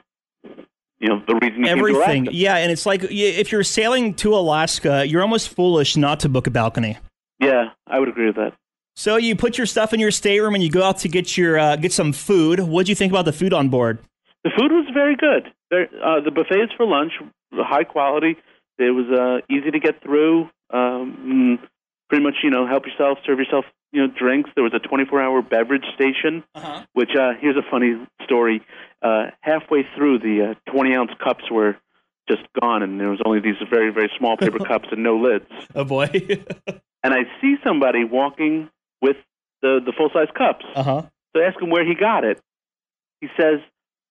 you 0.99 1.07
know 1.07 1.21
the 1.27 1.35
reason 1.35 1.59
you 1.59 1.65
came 1.65 1.77
to 1.77 1.89
Everything. 1.89 2.27
Yeah, 2.31 2.57
and 2.57 2.71
it's 2.71 2.85
like 2.85 3.03
if 3.03 3.51
you're 3.51 3.63
sailing 3.63 4.13
to 4.15 4.35
Alaska, 4.35 5.05
you're 5.07 5.21
almost 5.21 5.49
foolish 5.49 5.97
not 5.97 6.19
to 6.21 6.29
book 6.29 6.47
a 6.47 6.51
balcony. 6.51 6.97
Yeah, 7.39 7.69
I 7.87 7.99
would 7.99 8.09
agree 8.09 8.27
with 8.27 8.35
that. 8.35 8.53
So 8.95 9.15
you 9.15 9.35
put 9.35 9.57
your 9.57 9.67
stuff 9.67 9.93
in 9.93 9.99
your 9.99 10.11
stateroom 10.11 10.53
and 10.53 10.63
you 10.63 10.69
go 10.69 10.83
out 10.83 10.99
to 10.99 11.09
get 11.09 11.37
your 11.37 11.57
uh, 11.57 11.75
get 11.75 11.93
some 11.93 12.13
food. 12.13 12.59
What 12.59 12.85
do 12.85 12.91
you 12.91 12.95
think 12.95 13.11
about 13.11 13.25
the 13.25 13.33
food 13.33 13.53
on 13.53 13.69
board? 13.69 13.99
The 14.43 14.51
food 14.57 14.71
was 14.71 14.87
very 14.93 15.15
good. 15.15 15.51
There, 15.69 15.87
uh, 16.03 16.21
the 16.21 16.31
buffets 16.31 16.73
for 16.75 16.85
lunch, 16.85 17.13
high 17.53 17.83
quality. 17.83 18.37
It 18.77 18.91
was 18.91 19.05
uh, 19.07 19.53
easy 19.53 19.71
to 19.71 19.79
get 19.79 20.01
through. 20.01 20.49
Um, 20.71 21.59
mm, 21.61 21.67
pretty 22.09 22.23
much, 22.23 22.35
you 22.43 22.49
know, 22.49 22.67
help 22.67 22.85
yourself, 22.85 23.19
serve 23.25 23.39
yourself, 23.39 23.65
you 23.91 24.01
know, 24.01 24.13
drinks. 24.17 24.49
There 24.55 24.63
was 24.63 24.73
a 24.73 24.79
24-hour 24.79 25.41
beverage 25.43 25.85
station, 25.95 26.43
Uh-huh. 26.55 26.85
which 26.93 27.11
uh, 27.19 27.33
here's 27.39 27.57
a 27.57 27.69
funny 27.69 27.95
story. 28.23 28.61
Uh, 29.01 29.27
halfway 29.41 29.83
through, 29.95 30.19
the 30.19 30.55
uh, 30.55 30.71
20-ounce 30.71 31.11
cups 31.23 31.43
were 31.51 31.75
just 32.29 32.43
gone, 32.61 32.83
and 32.83 32.99
there 32.99 33.09
was 33.09 33.19
only 33.25 33.39
these 33.41 33.55
very, 33.69 33.91
very 33.91 34.09
small 34.17 34.37
paper 34.37 34.59
cups 34.71 34.87
and 34.91 35.03
no 35.03 35.17
lids. 35.17 35.45
Oh 35.75 35.83
boy. 35.83 36.07
And 37.03 37.15
I 37.15 37.23
see 37.41 37.55
somebody 37.63 38.03
walking 38.03 38.69
with 39.01 39.15
the 39.63 39.79
the 39.83 39.91
full-size 39.97 40.27
cups. 40.37 40.63
uh 40.75 40.83
huh. 40.83 41.01
So 41.35 41.41
I 41.41 41.47
ask 41.47 41.59
him 41.59 41.71
where 41.71 41.83
he 41.83 41.95
got 41.95 42.23
it. 42.23 42.39
He 43.21 43.27
says, 43.35 43.59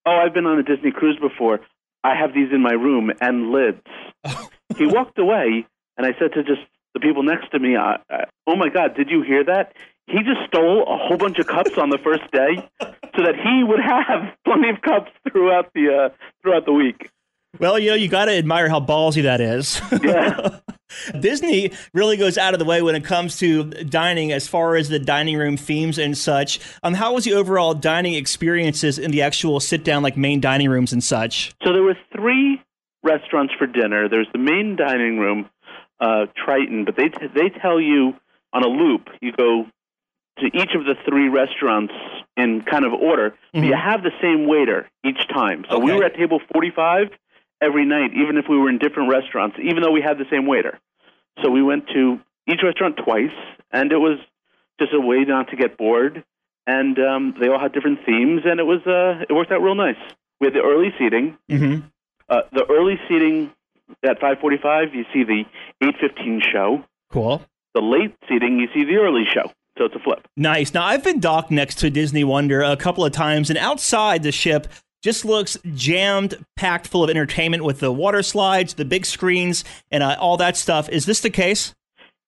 "Oh, 0.04 0.10
I've 0.10 0.34
been 0.34 0.46
on 0.46 0.58
a 0.58 0.64
Disney 0.64 0.90
cruise 0.90 1.16
before. 1.20 1.60
I 2.02 2.16
have 2.16 2.34
these 2.34 2.50
in 2.52 2.60
my 2.60 2.72
room 2.72 3.12
and 3.20 3.52
lids." 3.52 3.86
he 4.76 4.86
walked 4.86 5.20
away, 5.20 5.66
and 5.96 6.04
I 6.04 6.18
said 6.18 6.32
to 6.34 6.42
just 6.42 6.62
the 6.94 7.00
people 7.00 7.22
next 7.22 7.50
to 7.52 7.58
me, 7.58 7.76
I, 7.76 7.96
I, 8.10 8.24
"Oh 8.46 8.56
my 8.56 8.68
God, 8.68 8.94
did 8.96 9.10
you 9.10 9.22
hear 9.22 9.44
that? 9.44 9.74
He 10.06 10.18
just 10.18 10.46
stole 10.48 10.82
a 10.82 10.96
whole 10.96 11.16
bunch 11.16 11.38
of 11.38 11.46
cups 11.46 11.78
on 11.78 11.90
the 11.90 11.98
first 11.98 12.30
day, 12.32 12.68
so 12.80 13.22
that 13.22 13.36
he 13.36 13.64
would 13.64 13.80
have 13.80 14.34
plenty 14.44 14.70
of 14.70 14.80
cups 14.82 15.10
throughout 15.30 15.72
the 15.74 15.88
uh, 15.88 16.14
throughout 16.42 16.66
the 16.66 16.72
week." 16.72 17.10
Well, 17.58 17.78
you 17.78 17.90
know, 17.90 17.96
you 17.96 18.08
got 18.08 18.26
to 18.26 18.32
admire 18.32 18.68
how 18.68 18.80
ballsy 18.80 19.24
that 19.24 19.40
is. 19.40 19.80
Yeah. 20.02 20.60
Disney 21.20 21.72
really 21.94 22.16
goes 22.16 22.38
out 22.38 22.54
of 22.54 22.58
the 22.58 22.64
way 22.64 22.82
when 22.82 22.94
it 22.94 23.04
comes 23.04 23.38
to 23.38 23.64
dining, 23.64 24.32
as 24.32 24.46
far 24.46 24.76
as 24.76 24.88
the 24.88 24.98
dining 24.98 25.36
room 25.36 25.56
themes 25.56 25.98
and 25.98 26.16
such. 26.16 26.60
Um, 26.82 26.94
how 26.94 27.14
was 27.14 27.24
the 27.24 27.34
overall 27.34 27.74
dining 27.74 28.14
experiences 28.14 28.98
in 28.98 29.10
the 29.10 29.22
actual 29.22 29.60
sit 29.60 29.84
down, 29.84 30.02
like 30.02 30.16
main 30.16 30.40
dining 30.40 30.68
rooms 30.68 30.92
and 30.92 31.02
such? 31.02 31.52
So 31.64 31.72
there 31.72 31.82
were 31.82 31.96
three 32.14 32.62
restaurants 33.02 33.54
for 33.58 33.66
dinner. 33.66 34.08
There's 34.08 34.28
the 34.32 34.38
main 34.38 34.76
dining 34.76 35.18
room, 35.18 35.48
uh, 36.00 36.26
Triton, 36.36 36.84
but 36.84 36.96
they 36.96 37.08
t- 37.08 37.26
they 37.34 37.48
tell 37.50 37.80
you 37.80 38.14
on 38.52 38.64
a 38.64 38.68
loop. 38.68 39.08
You 39.20 39.32
go 39.32 39.66
to 40.38 40.46
each 40.46 40.74
of 40.74 40.84
the 40.84 40.94
three 41.08 41.28
restaurants 41.28 41.92
in 42.36 42.62
kind 42.62 42.84
of 42.84 42.92
order. 42.94 43.34
But 43.52 43.64
you 43.64 43.74
have 43.74 44.02
the 44.02 44.12
same 44.22 44.46
waiter 44.46 44.88
each 45.04 45.28
time. 45.28 45.64
So 45.70 45.78
we 45.78 45.92
were 45.92 46.04
at 46.04 46.14
table 46.16 46.40
45 46.54 47.10
every 47.60 47.84
night, 47.84 48.12
even 48.14 48.38
if 48.38 48.46
we 48.48 48.56
were 48.58 48.70
in 48.70 48.78
different 48.78 49.10
restaurants, 49.10 49.56
even 49.62 49.82
though 49.82 49.90
we 49.90 50.00
had 50.00 50.16
the 50.18 50.24
same 50.30 50.46
waiter. 50.46 50.78
So 51.42 51.50
we 51.50 51.62
went 51.62 51.88
to 51.88 52.18
each 52.48 52.60
restaurant 52.62 52.96
twice, 53.04 53.36
and 53.70 53.92
it 53.92 53.98
was 53.98 54.18
just 54.80 54.92
a 54.94 55.00
way 55.00 55.24
not 55.24 55.50
to 55.50 55.56
get 55.56 55.76
bored. 55.76 56.24
And 56.66 56.98
um, 56.98 57.34
they 57.38 57.48
all 57.48 57.58
had 57.58 57.72
different 57.72 58.00
themes, 58.06 58.42
and 58.44 58.60
it 58.60 58.64
was 58.64 58.80
uh, 58.86 59.24
it 59.28 59.32
worked 59.32 59.50
out 59.52 59.60
real 59.62 59.74
nice. 59.74 59.96
We 60.40 60.46
had 60.46 60.54
the 60.54 60.62
early 60.62 60.94
seating, 60.98 61.36
Mm-hmm. 61.50 61.86
uh, 62.30 62.42
the 62.52 62.64
early 62.70 62.98
seating 63.08 63.50
at 64.04 64.20
5:45, 64.20 64.94
you 64.94 65.04
see 65.12 65.24
the 65.24 65.44
8:15 65.82 66.40
show. 66.40 66.84
Cool. 67.10 67.42
The 67.74 67.80
late 67.80 68.14
seating, 68.28 68.58
you 68.58 68.68
see 68.74 68.84
the 68.84 68.96
early 68.96 69.24
show. 69.32 69.52
So 69.78 69.84
it's 69.84 69.94
a 69.94 70.00
flip. 70.00 70.26
Nice. 70.36 70.74
Now, 70.74 70.84
I've 70.84 71.04
been 71.04 71.20
docked 71.20 71.50
next 71.50 71.76
to 71.76 71.90
Disney 71.90 72.24
Wonder 72.24 72.62
a 72.62 72.76
couple 72.76 73.04
of 73.04 73.12
times, 73.12 73.48
and 73.50 73.58
outside 73.58 74.22
the 74.22 74.32
ship 74.32 74.66
just 75.02 75.24
looks 75.24 75.56
jammed, 75.74 76.34
packed 76.56 76.86
full 76.86 77.02
of 77.02 77.10
entertainment 77.10 77.64
with 77.64 77.80
the 77.80 77.92
water 77.92 78.22
slides, 78.22 78.74
the 78.74 78.84
big 78.84 79.06
screens, 79.06 79.64
and 79.90 80.02
uh, 80.02 80.16
all 80.20 80.36
that 80.36 80.56
stuff. 80.56 80.88
Is 80.90 81.06
this 81.06 81.20
the 81.20 81.30
case? 81.30 81.74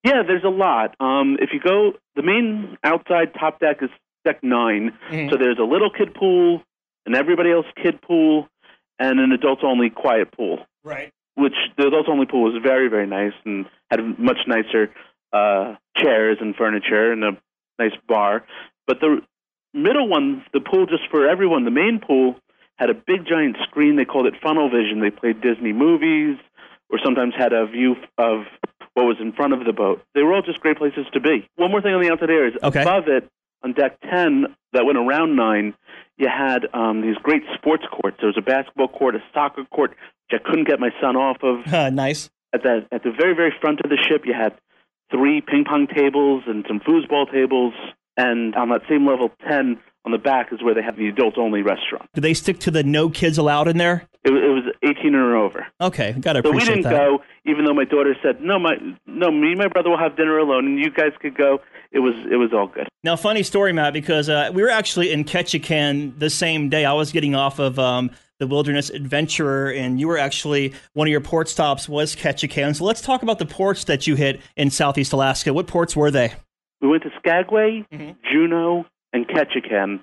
Yeah, 0.04 0.22
there's 0.26 0.44
a 0.44 0.48
lot. 0.48 0.94
Um, 0.98 1.36
if 1.40 1.50
you 1.52 1.60
go, 1.60 1.92
the 2.16 2.22
main 2.22 2.76
outside 2.82 3.34
top 3.34 3.60
deck 3.60 3.82
is 3.82 3.90
deck 4.24 4.42
9 4.42 4.92
So 5.30 5.36
there's 5.36 5.58
a 5.58 5.64
little 5.64 5.90
kid 5.90 6.14
pool, 6.14 6.62
an 7.06 7.14
everybody 7.14 7.50
else 7.50 7.66
kid 7.80 8.00
pool, 8.02 8.48
and 8.98 9.20
an 9.20 9.32
adults 9.32 9.62
only 9.64 9.90
quiet 9.90 10.32
pool. 10.32 10.60
Right. 10.84 11.12
Which 11.34 11.54
the 11.78 11.86
adults 11.86 12.08
only 12.10 12.26
pool 12.26 12.42
was 12.44 12.60
very 12.62 12.88
very 12.88 13.06
nice 13.06 13.32
and 13.44 13.66
had 13.90 14.00
much 14.18 14.38
nicer 14.46 14.90
uh, 15.32 15.76
chairs 15.96 16.38
and 16.40 16.54
furniture 16.54 17.12
and 17.12 17.24
a 17.24 17.30
nice 17.78 17.96
bar. 18.06 18.44
But 18.86 19.00
the 19.00 19.20
middle 19.72 20.08
one, 20.08 20.44
the 20.52 20.60
pool 20.60 20.86
just 20.86 21.04
for 21.10 21.26
everyone, 21.28 21.64
the 21.64 21.70
main 21.70 22.00
pool 22.06 22.36
had 22.76 22.90
a 22.90 22.94
big 22.94 23.26
giant 23.26 23.56
screen. 23.68 23.96
They 23.96 24.04
called 24.04 24.26
it 24.26 24.34
Funnel 24.42 24.68
Vision. 24.70 25.00
They 25.00 25.10
played 25.10 25.40
Disney 25.40 25.72
movies 25.72 26.36
or 26.90 26.98
sometimes 27.02 27.32
had 27.36 27.52
a 27.52 27.66
view 27.66 27.94
of 28.18 28.44
what 28.94 29.04
was 29.04 29.16
in 29.20 29.32
front 29.32 29.54
of 29.54 29.64
the 29.64 29.72
boat. 29.72 30.02
They 30.14 30.22
were 30.22 30.34
all 30.34 30.42
just 30.42 30.60
great 30.60 30.76
places 30.76 31.06
to 31.14 31.20
be. 31.20 31.48
One 31.56 31.70
more 31.70 31.80
thing 31.80 31.94
on 31.94 32.02
the 32.02 32.10
outside 32.12 32.28
air 32.28 32.48
is 32.48 32.54
Okay. 32.62 32.82
above 32.82 33.04
it 33.08 33.28
on 33.64 33.72
deck 33.72 33.98
10 34.10 34.46
that 34.74 34.84
went 34.84 34.98
around 34.98 35.36
9, 35.36 35.74
you 36.18 36.28
had 36.28 36.66
um, 36.74 37.00
these 37.00 37.16
great 37.22 37.42
sports 37.56 37.84
courts. 37.90 38.18
There 38.20 38.26
was 38.26 38.36
a 38.36 38.42
basketball 38.42 38.88
court, 38.88 39.14
a 39.14 39.20
soccer 39.32 39.64
court, 39.64 39.96
I 40.32 40.38
couldn't 40.38 40.66
get 40.68 40.80
my 40.80 40.90
son 41.00 41.16
off 41.16 41.38
of. 41.42 41.66
nice. 41.94 42.30
At 42.54 42.62
the, 42.62 42.86
at 42.92 43.02
the 43.02 43.10
very, 43.10 43.34
very 43.34 43.52
front 43.60 43.80
of 43.80 43.90
the 43.90 43.96
ship, 44.08 44.22
you 44.26 44.34
had 44.34 44.52
three 45.10 45.40
ping 45.40 45.64
pong 45.64 45.86
tables 45.86 46.44
and 46.46 46.64
some 46.68 46.80
foosball 46.80 47.30
tables. 47.30 47.74
And 48.16 48.54
on 48.56 48.68
that 48.70 48.82
same 48.88 49.06
level 49.06 49.30
10 49.48 49.78
on 50.04 50.12
the 50.12 50.18
back 50.18 50.52
is 50.52 50.62
where 50.62 50.74
they 50.74 50.82
have 50.82 50.96
the 50.96 51.08
adult 51.08 51.38
only 51.38 51.62
restaurant. 51.62 52.08
Do 52.14 52.20
they 52.20 52.34
stick 52.34 52.58
to 52.60 52.70
the 52.70 52.82
no 52.82 53.08
kids 53.08 53.38
allowed 53.38 53.68
in 53.68 53.78
there? 53.78 54.06
It, 54.24 54.30
was- 54.30 54.42
it 54.42 54.48
was 54.48 54.74
18 54.98 55.14
and 55.14 55.34
over. 55.34 55.66
Okay, 55.80 56.12
gotta 56.12 56.42
So 56.44 56.50
we 56.50 56.60
didn't 56.64 56.82
that. 56.82 56.90
go, 56.92 57.22
even 57.46 57.64
though 57.64 57.74
my 57.74 57.84
daughter 57.84 58.14
said, 58.22 58.40
"No, 58.40 58.58
my 58.58 58.76
no, 59.06 59.30
me 59.30 59.50
and 59.50 59.58
my 59.58 59.68
brother 59.68 59.90
will 59.90 59.98
have 59.98 60.16
dinner 60.16 60.38
alone, 60.38 60.66
and 60.66 60.78
you 60.78 60.90
guys 60.90 61.12
could 61.20 61.36
go." 61.36 61.60
It 61.92 61.98
was 62.00 62.14
it 62.30 62.36
was 62.36 62.52
all 62.52 62.66
good. 62.66 62.88
Now, 63.04 63.16
funny 63.16 63.42
story, 63.42 63.72
Matt, 63.72 63.92
because 63.92 64.28
uh, 64.28 64.50
we 64.52 64.62
were 64.62 64.70
actually 64.70 65.12
in 65.12 65.24
Ketchikan 65.24 66.18
the 66.18 66.30
same 66.30 66.68
day. 66.68 66.84
I 66.84 66.92
was 66.92 67.12
getting 67.12 67.34
off 67.34 67.58
of 67.58 67.78
um, 67.78 68.10
the 68.42 68.46
Wilderness 68.48 68.90
Adventurer, 68.90 69.70
and 69.70 70.00
you 70.00 70.08
were 70.08 70.18
actually 70.18 70.72
one 70.94 71.06
of 71.06 71.12
your 71.12 71.20
port 71.20 71.48
stops 71.48 71.88
was 71.88 72.16
Ketchikan. 72.16 72.74
So 72.74 72.82
let's 72.84 73.00
talk 73.00 73.22
about 73.22 73.38
the 73.38 73.46
ports 73.46 73.84
that 73.84 74.08
you 74.08 74.16
hit 74.16 74.40
in 74.56 74.68
Southeast 74.70 75.12
Alaska. 75.12 75.54
What 75.54 75.68
ports 75.68 75.94
were 75.94 76.10
they? 76.10 76.32
We 76.80 76.88
went 76.88 77.04
to 77.04 77.10
Skagway, 77.18 77.86
Mhm. 77.92 78.16
Juneau, 78.32 78.84
and 79.12 79.28
Ketchikan. 79.28 80.00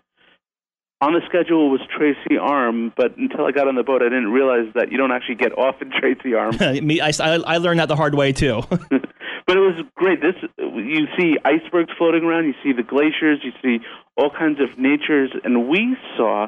On 1.02 1.14
the 1.14 1.20
schedule 1.28 1.70
was 1.70 1.82
Tracy 1.98 2.38
Arm, 2.38 2.94
but 2.96 3.18
until 3.18 3.46
I 3.46 3.52
got 3.52 3.68
on 3.68 3.76
the 3.76 3.84
boat, 3.84 4.02
I 4.02 4.06
didn't 4.06 4.32
realize 4.32 4.68
that 4.76 4.90
you 4.92 4.98
don't 4.98 5.12
actually 5.12 5.36
get 5.36 5.58
off 5.58 5.82
in 5.82 5.92
Tracy 6.00 6.34
Arm. 6.34 6.56
Me, 6.86 7.02
I, 7.02 7.10
I 7.20 7.36
I 7.46 7.58
learned 7.58 7.82
that 7.82 7.88
the 7.90 7.96
hard 7.98 8.16
way 8.16 8.32
too. 8.32 8.62
but 8.70 9.58
it 9.58 9.60
was 9.60 9.84
great. 9.96 10.22
This 10.22 10.36
you 10.58 11.08
see 11.18 11.38
icebergs 11.44 11.92
floating 11.98 12.24
around, 12.24 12.46
you 12.46 12.54
see 12.64 12.72
the 12.72 12.84
glaciers, 12.84 13.40
you 13.44 13.52
see 13.62 13.84
all 14.16 14.30
kinds 14.30 14.60
of 14.62 14.78
natures, 14.78 15.32
and 15.44 15.68
we 15.68 15.98
saw 16.16 16.48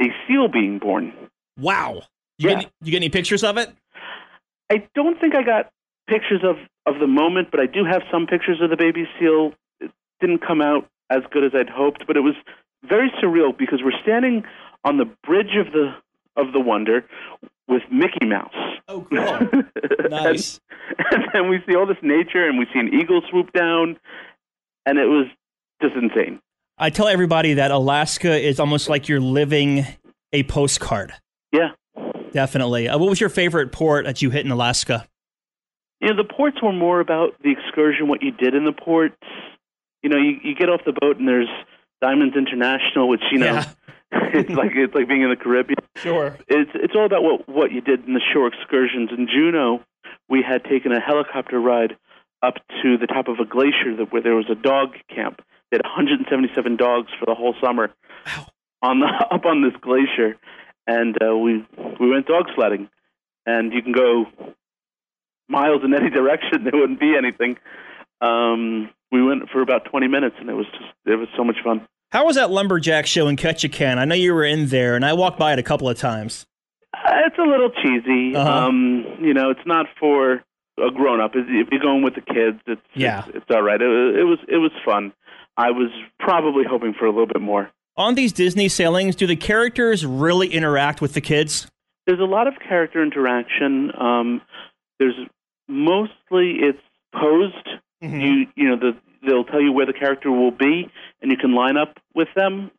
a 0.00 0.06
seal 0.26 0.48
being 0.48 0.78
born. 0.78 1.12
wow. 1.60 2.02
You, 2.40 2.50
Yeah. 2.50 2.60
get, 2.60 2.70
you 2.82 2.90
get 2.92 2.96
any 2.98 3.08
pictures 3.08 3.42
of 3.42 3.56
it? 3.58 3.68
I 4.70 4.86
don't 4.94 5.18
think 5.20 5.34
I 5.34 5.42
got 5.42 5.70
pictures 6.08 6.42
of, 6.44 6.56
of 6.86 7.00
the 7.00 7.06
moment, 7.08 7.50
but 7.50 7.58
I 7.58 7.66
do 7.66 7.84
have 7.84 8.02
some 8.12 8.26
pictures 8.26 8.60
of 8.60 8.70
the 8.70 8.76
baby 8.76 9.08
seal. 9.18 9.54
It 9.80 9.90
didn't 10.20 10.46
come 10.46 10.60
out 10.60 10.88
as 11.10 11.22
good 11.32 11.42
as 11.44 11.52
I'd 11.54 11.68
hoped, 11.70 12.06
but 12.06 12.16
it 12.16 12.20
was 12.20 12.34
very 12.88 13.10
surreal 13.22 13.56
because 13.56 13.80
we're 13.82 13.98
standing 14.02 14.44
on 14.84 14.98
the 14.98 15.06
bridge 15.26 15.56
of 15.56 15.72
the 15.72 15.94
of 16.36 16.52
the 16.52 16.60
Wonder 16.60 17.04
with 17.66 17.82
Mickey 17.90 18.24
Mouse. 18.24 18.54
Oh, 18.86 19.04
cool. 19.10 19.62
nice. 20.08 20.60
and, 21.10 21.24
and 21.24 21.24
then 21.32 21.48
we 21.48 21.58
see 21.68 21.74
all 21.74 21.86
this 21.86 21.96
nature, 22.02 22.46
and 22.48 22.56
we 22.58 22.66
see 22.72 22.78
an 22.78 22.94
eagle 22.94 23.20
swoop 23.28 23.52
down, 23.52 23.98
and 24.86 24.98
it 24.98 25.06
was 25.06 25.26
just 25.82 25.94
insane. 25.96 26.40
I 26.78 26.90
tell 26.90 27.08
everybody 27.08 27.54
that 27.54 27.70
Alaska 27.70 28.36
is 28.38 28.60
almost 28.60 28.88
like 28.88 29.08
you're 29.08 29.20
living 29.20 29.86
a 30.32 30.42
postcard. 30.44 31.12
Yeah. 31.52 31.70
Definitely. 32.32 32.88
Uh, 32.88 32.98
what 32.98 33.08
was 33.08 33.20
your 33.20 33.30
favorite 33.30 33.72
port 33.72 34.04
that 34.04 34.22
you 34.22 34.30
hit 34.30 34.44
in 34.44 34.52
Alaska? 34.52 35.06
You 36.00 36.08
know, 36.08 36.16
the 36.16 36.28
ports 36.32 36.58
were 36.62 36.72
more 36.72 37.00
about 37.00 37.34
the 37.42 37.50
excursion, 37.50 38.06
what 38.06 38.22
you 38.22 38.30
did 38.30 38.54
in 38.54 38.64
the 38.64 38.72
ports. 38.72 39.16
You 40.02 40.10
know, 40.10 40.18
you, 40.18 40.38
you 40.44 40.54
get 40.54 40.68
off 40.68 40.82
the 40.86 40.92
boat 40.92 41.16
and 41.18 41.26
there's 41.26 41.48
Diamonds 42.00 42.36
International, 42.36 43.08
which 43.08 43.22
you 43.32 43.38
know, 43.38 43.46
Yeah. 43.46 43.64
it's 44.12 44.50
like 44.50 44.70
it's 44.74 44.94
like 44.94 45.08
being 45.08 45.22
in 45.22 45.28
the 45.30 45.36
Caribbean. 45.36 45.76
Sure. 45.96 46.38
It's 46.46 46.70
it's 46.74 46.94
all 46.94 47.04
about 47.04 47.22
what 47.22 47.48
what 47.48 47.72
you 47.72 47.80
did 47.80 48.06
in 48.06 48.14
the 48.14 48.22
shore 48.32 48.46
excursions. 48.46 49.10
In 49.10 49.26
Juneau, 49.26 49.82
we 50.30 50.42
had 50.42 50.64
taken 50.64 50.92
a 50.92 51.00
helicopter 51.00 51.60
ride 51.60 51.96
up 52.42 52.54
to 52.82 52.96
the 52.96 53.06
top 53.06 53.28
of 53.28 53.38
a 53.38 53.44
glacier 53.44 53.96
that, 53.98 54.12
where 54.12 54.22
there 54.22 54.36
was 54.36 54.46
a 54.48 54.54
dog 54.54 54.94
camp. 55.14 55.42
They 55.70 55.76
had 55.76 55.84
177 55.84 56.76
dogs 56.76 57.08
for 57.18 57.26
the 57.26 57.34
whole 57.34 57.54
summer 57.62 57.90
on 58.82 59.00
the 59.00 59.06
up 59.30 59.44
on 59.44 59.62
this 59.62 59.78
glacier, 59.80 60.36
and 60.86 61.16
uh, 61.22 61.36
we 61.36 61.66
we 62.00 62.10
went 62.10 62.26
dog 62.26 62.46
sledding, 62.54 62.88
and 63.46 63.72
you 63.72 63.82
can 63.82 63.92
go 63.92 64.26
miles 65.48 65.82
in 65.84 65.94
any 65.94 66.10
direction. 66.20 66.64
There 66.64 66.72
wouldn't 66.78 67.00
be 67.00 67.14
anything. 67.16 67.56
Um, 68.20 68.90
we 69.10 69.22
went 69.22 69.48
for 69.50 69.62
about 69.62 69.84
20 69.86 70.08
minutes, 70.08 70.36
and 70.40 70.48
it 70.50 70.54
was 70.54 70.66
just 70.72 70.90
it 71.06 71.16
was 71.16 71.28
so 71.36 71.44
much 71.44 71.56
fun. 71.64 71.86
How 72.10 72.24
was 72.24 72.36
that 72.36 72.50
lumberjack 72.50 73.06
show 73.06 73.28
in 73.28 73.36
Ketchikan? 73.36 73.98
I 73.98 74.04
know 74.06 74.14
you 74.14 74.32
were 74.32 74.44
in 74.44 74.66
there, 74.68 74.96
and 74.96 75.04
I 75.04 75.12
walked 75.12 75.38
by 75.38 75.52
it 75.52 75.58
a 75.58 75.62
couple 75.62 75.88
of 75.90 75.98
times. 75.98 76.46
Uh, 76.94 77.10
It's 77.26 77.36
a 77.38 77.42
little 77.42 77.70
cheesy. 77.70 78.34
Uh-huh. 78.34 78.66
Um, 78.66 79.04
you 79.20 79.34
know, 79.34 79.50
it's 79.50 79.66
not 79.66 79.86
for 80.00 80.42
a 80.82 80.90
grown 80.94 81.20
up. 81.20 81.32
If 81.34 81.68
you're 81.70 81.80
going 81.82 82.02
with 82.02 82.14
the 82.14 82.22
kids, 82.22 82.60
it's 82.66 82.80
Yeah. 82.94 83.24
it's, 83.28 83.36
it's 83.36 83.46
all 83.50 83.60
right. 83.62 83.80
It, 83.80 84.16
it 84.20 84.24
was 84.24 84.38
it 84.48 84.56
was 84.56 84.70
fun. 84.86 85.12
I 85.58 85.72
was 85.72 85.90
probably 86.20 86.62
hoping 86.64 86.94
for 86.94 87.04
a 87.04 87.10
little 87.10 87.26
bit 87.26 87.42
more. 87.42 87.70
On 87.96 88.14
these 88.14 88.32
Disney 88.32 88.68
sailings, 88.68 89.16
do 89.16 89.26
the 89.26 89.34
characters 89.34 90.06
really 90.06 90.46
interact 90.46 91.00
with 91.00 91.14
the 91.14 91.20
kids? 91.20 91.66
There's 92.06 92.20
a 92.20 92.24
lot 92.24 92.46
of 92.46 92.54
character 92.66 93.02
interaction. 93.02 93.90
Um, 94.00 94.40
there's 95.00 95.16
mostly 95.66 96.58
it's 96.60 96.78
posed. 97.12 97.68
Mm-hmm. 98.02 98.20
You 98.20 98.46
you 98.54 98.68
know 98.68 98.76
the 98.76 98.96
they'll 99.26 99.44
tell 99.44 99.60
you 99.60 99.72
where 99.72 99.84
the 99.84 99.92
character 99.92 100.30
will 100.30 100.52
be, 100.52 100.88
and 101.20 101.30
you 101.32 101.36
can 101.36 101.54
line 101.56 101.76
up 101.76 101.98
with 102.14 102.28
them. 102.36 102.70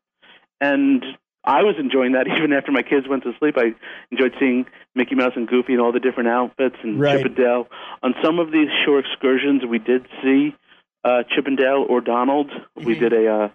And 0.61 1.03
I 1.43 1.63
was 1.63 1.75
enjoying 1.77 2.13
that 2.13 2.27
even 2.37 2.53
after 2.53 2.71
my 2.71 2.81
kids 2.81 3.07
went 3.09 3.23
to 3.23 3.33
sleep. 3.39 3.55
I 3.57 3.75
enjoyed 4.11 4.35
seeing 4.39 4.65
Mickey 4.95 5.15
Mouse 5.15 5.33
and 5.35 5.49
Goofy 5.49 5.73
in 5.73 5.81
all 5.81 5.91
the 5.91 5.99
different 5.99 6.29
outfits 6.29 6.77
and 6.81 6.97
Right. 6.97 7.17
Chip 7.17 7.25
and 7.25 7.35
Dale. 7.35 7.67
On 8.03 8.15
some 8.23 8.39
of 8.39 8.53
these 8.53 8.69
shore 8.85 8.99
excursions, 8.99 9.63
we 9.65 9.79
did 9.79 10.07
see 10.23 10.55
uh, 11.03 11.23
Chip 11.35 11.47
and 11.47 11.57
Dale 11.57 11.85
or 11.87 12.01
Donald. 12.01 12.51
We 12.75 12.95
Mhm. 12.95 12.99
did 12.99 13.13
a, 13.13 13.27
uh, 13.33 13.49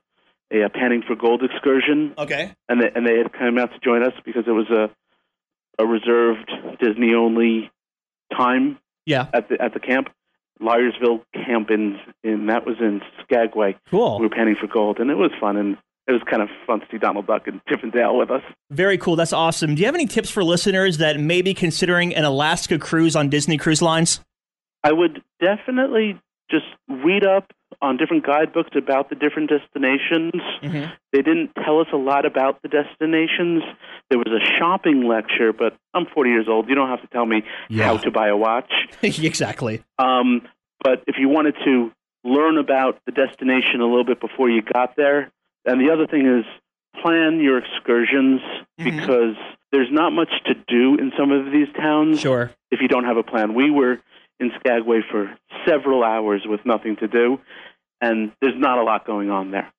a 0.53 0.61
a 0.63 0.69
panning 0.71 1.03
for 1.07 1.15
gold 1.17 1.43
excursion 1.43 2.15
Okay. 2.19 2.53
and 2.69 2.81
they, 2.81 2.91
and 2.95 3.07
they 3.07 3.19
had 3.19 3.33
come 3.33 3.59
out 3.59 3.73
to 3.73 3.79
join 3.81 4.03
us 4.03 4.13
because 4.25 4.45
it 4.47 4.53
was 4.53 4.69
a 4.71 4.91
a 5.79 5.87
reserved 5.87 6.51
Disney 6.81 7.15
only 7.15 7.71
time 8.37 8.79
Yeah. 9.07 9.27
at 9.35 9.49
the 9.49 9.61
at 9.61 9.75
the 9.75 9.81
camp, 9.81 10.09
Liarsville 10.61 11.23
camp 11.35 11.71
in 11.71 11.99
in 12.23 12.47
that 12.47 12.65
was 12.67 12.77
in 12.81 13.03
Skagway. 13.23 13.77
Cool. 13.91 14.19
We 14.21 14.27
were 14.27 14.35
panning 14.35 14.55
for 14.61 14.67
gold, 14.69 15.01
and 15.01 15.11
it 15.11 15.17
was 15.17 15.33
fun, 15.41 15.57
and 15.57 15.77
it 16.07 16.13
was 16.13 16.23
kind 16.31 16.43
of 16.43 16.49
fun 16.67 16.81
to 16.81 16.87
see 16.91 16.99
Donald 16.99 17.27
Duck 17.27 17.49
and 17.49 17.61
Chip 17.69 17.83
and 17.83 17.91
Dale 17.93 18.17
with 18.17 18.31
us. 18.31 18.43
Very 18.71 18.99
cool. 18.99 19.17
That's 19.17 19.33
awesome. 19.33 19.75
Do 19.75 19.81
you 19.81 19.87
have 19.87 19.95
any 19.95 20.07
tips 20.07 20.31
for 20.31 20.45
listeners 20.45 20.99
that 20.99 21.19
may 21.19 21.43
be 21.43 21.55
considering 21.55 22.15
an 22.15 22.25
Alaska 22.25 22.79
cruise 22.79 23.17
on 23.17 23.29
Disney 23.31 23.57
Cruise 23.57 23.83
Lines? 23.83 24.21
I 24.85 24.93
would 24.93 25.23
definitely 25.41 26.21
just 26.51 26.67
read 26.89 27.25
up 27.25 27.53
on 27.83 27.97
different 27.97 28.25
guidebooks 28.25 28.71
about 28.77 29.09
the 29.11 29.15
different 29.17 29.51
destinations. 29.51 30.33
Mm-hmm. 30.63 30.93
They 31.13 31.23
didn't 31.23 31.51
tell 31.65 31.81
us 31.81 31.87
a 31.93 31.97
lot 31.97 32.25
about 32.25 32.63
the 32.63 32.69
destinations. 32.69 33.63
There 34.11 34.19
was 34.19 34.29
a 34.29 34.59
shopping 34.59 35.07
lecture, 35.09 35.53
but 35.53 35.77
I'm 35.93 36.07
40 36.07 36.31
years 36.31 36.47
old. 36.49 36.69
You 36.69 36.75
don't 36.75 36.89
have 36.89 37.01
to 37.03 37.09
tell 37.09 37.27
me 37.27 37.43
Yeah. 37.69 37.85
how 37.85 37.97
to 37.99 38.11
buy 38.11 38.29
a 38.29 38.37
watch. 38.37 38.71
exactly. 39.03 39.83
Um, 39.99 40.43
but 40.83 41.03
if 41.07 41.17
you 41.19 41.29
wanted 41.29 41.57
to 41.65 41.91
learn 42.25 42.59
about 42.59 43.01
the 43.07 43.13
destination 43.13 43.81
a 43.81 43.87
little 43.87 44.05
bit 44.05 44.21
before 44.21 44.49
you 44.49 44.63
got 44.63 44.97
there, 44.97 45.31
and 45.67 45.81
the 45.81 45.93
other 45.93 46.07
thing 46.07 46.27
is 46.27 46.45
plan 47.03 47.41
your 47.41 47.59
excursions 47.59 48.41
Mhm. 48.81 48.85
because 48.97 49.37
there's 49.73 49.91
not 49.91 50.13
much 50.13 50.31
to 50.47 50.55
do 50.69 50.95
in 50.97 51.13
some 51.19 51.33
of 51.33 51.51
these 51.51 51.69
towns 51.77 52.21
Sure. 52.21 52.51
if 52.71 52.81
you 52.81 52.89
don't 52.89 53.05
have 53.05 53.17
a 53.17 53.23
plan. 53.23 53.55
We 53.55 53.71
were 53.71 53.99
in 54.41 54.51
Skagway 54.61 55.01
for 55.11 55.37
several 55.67 56.05
hours 56.05 56.43
with 56.47 56.61
nothing 56.65 56.97
to 56.97 57.09
do, 57.09 57.39
and 58.01 58.33
there's 58.41 58.59
not 58.59 58.79
a 58.79 58.83
lot 58.83 59.07
going 59.07 59.31
on 59.31 59.51
there. 59.51 59.73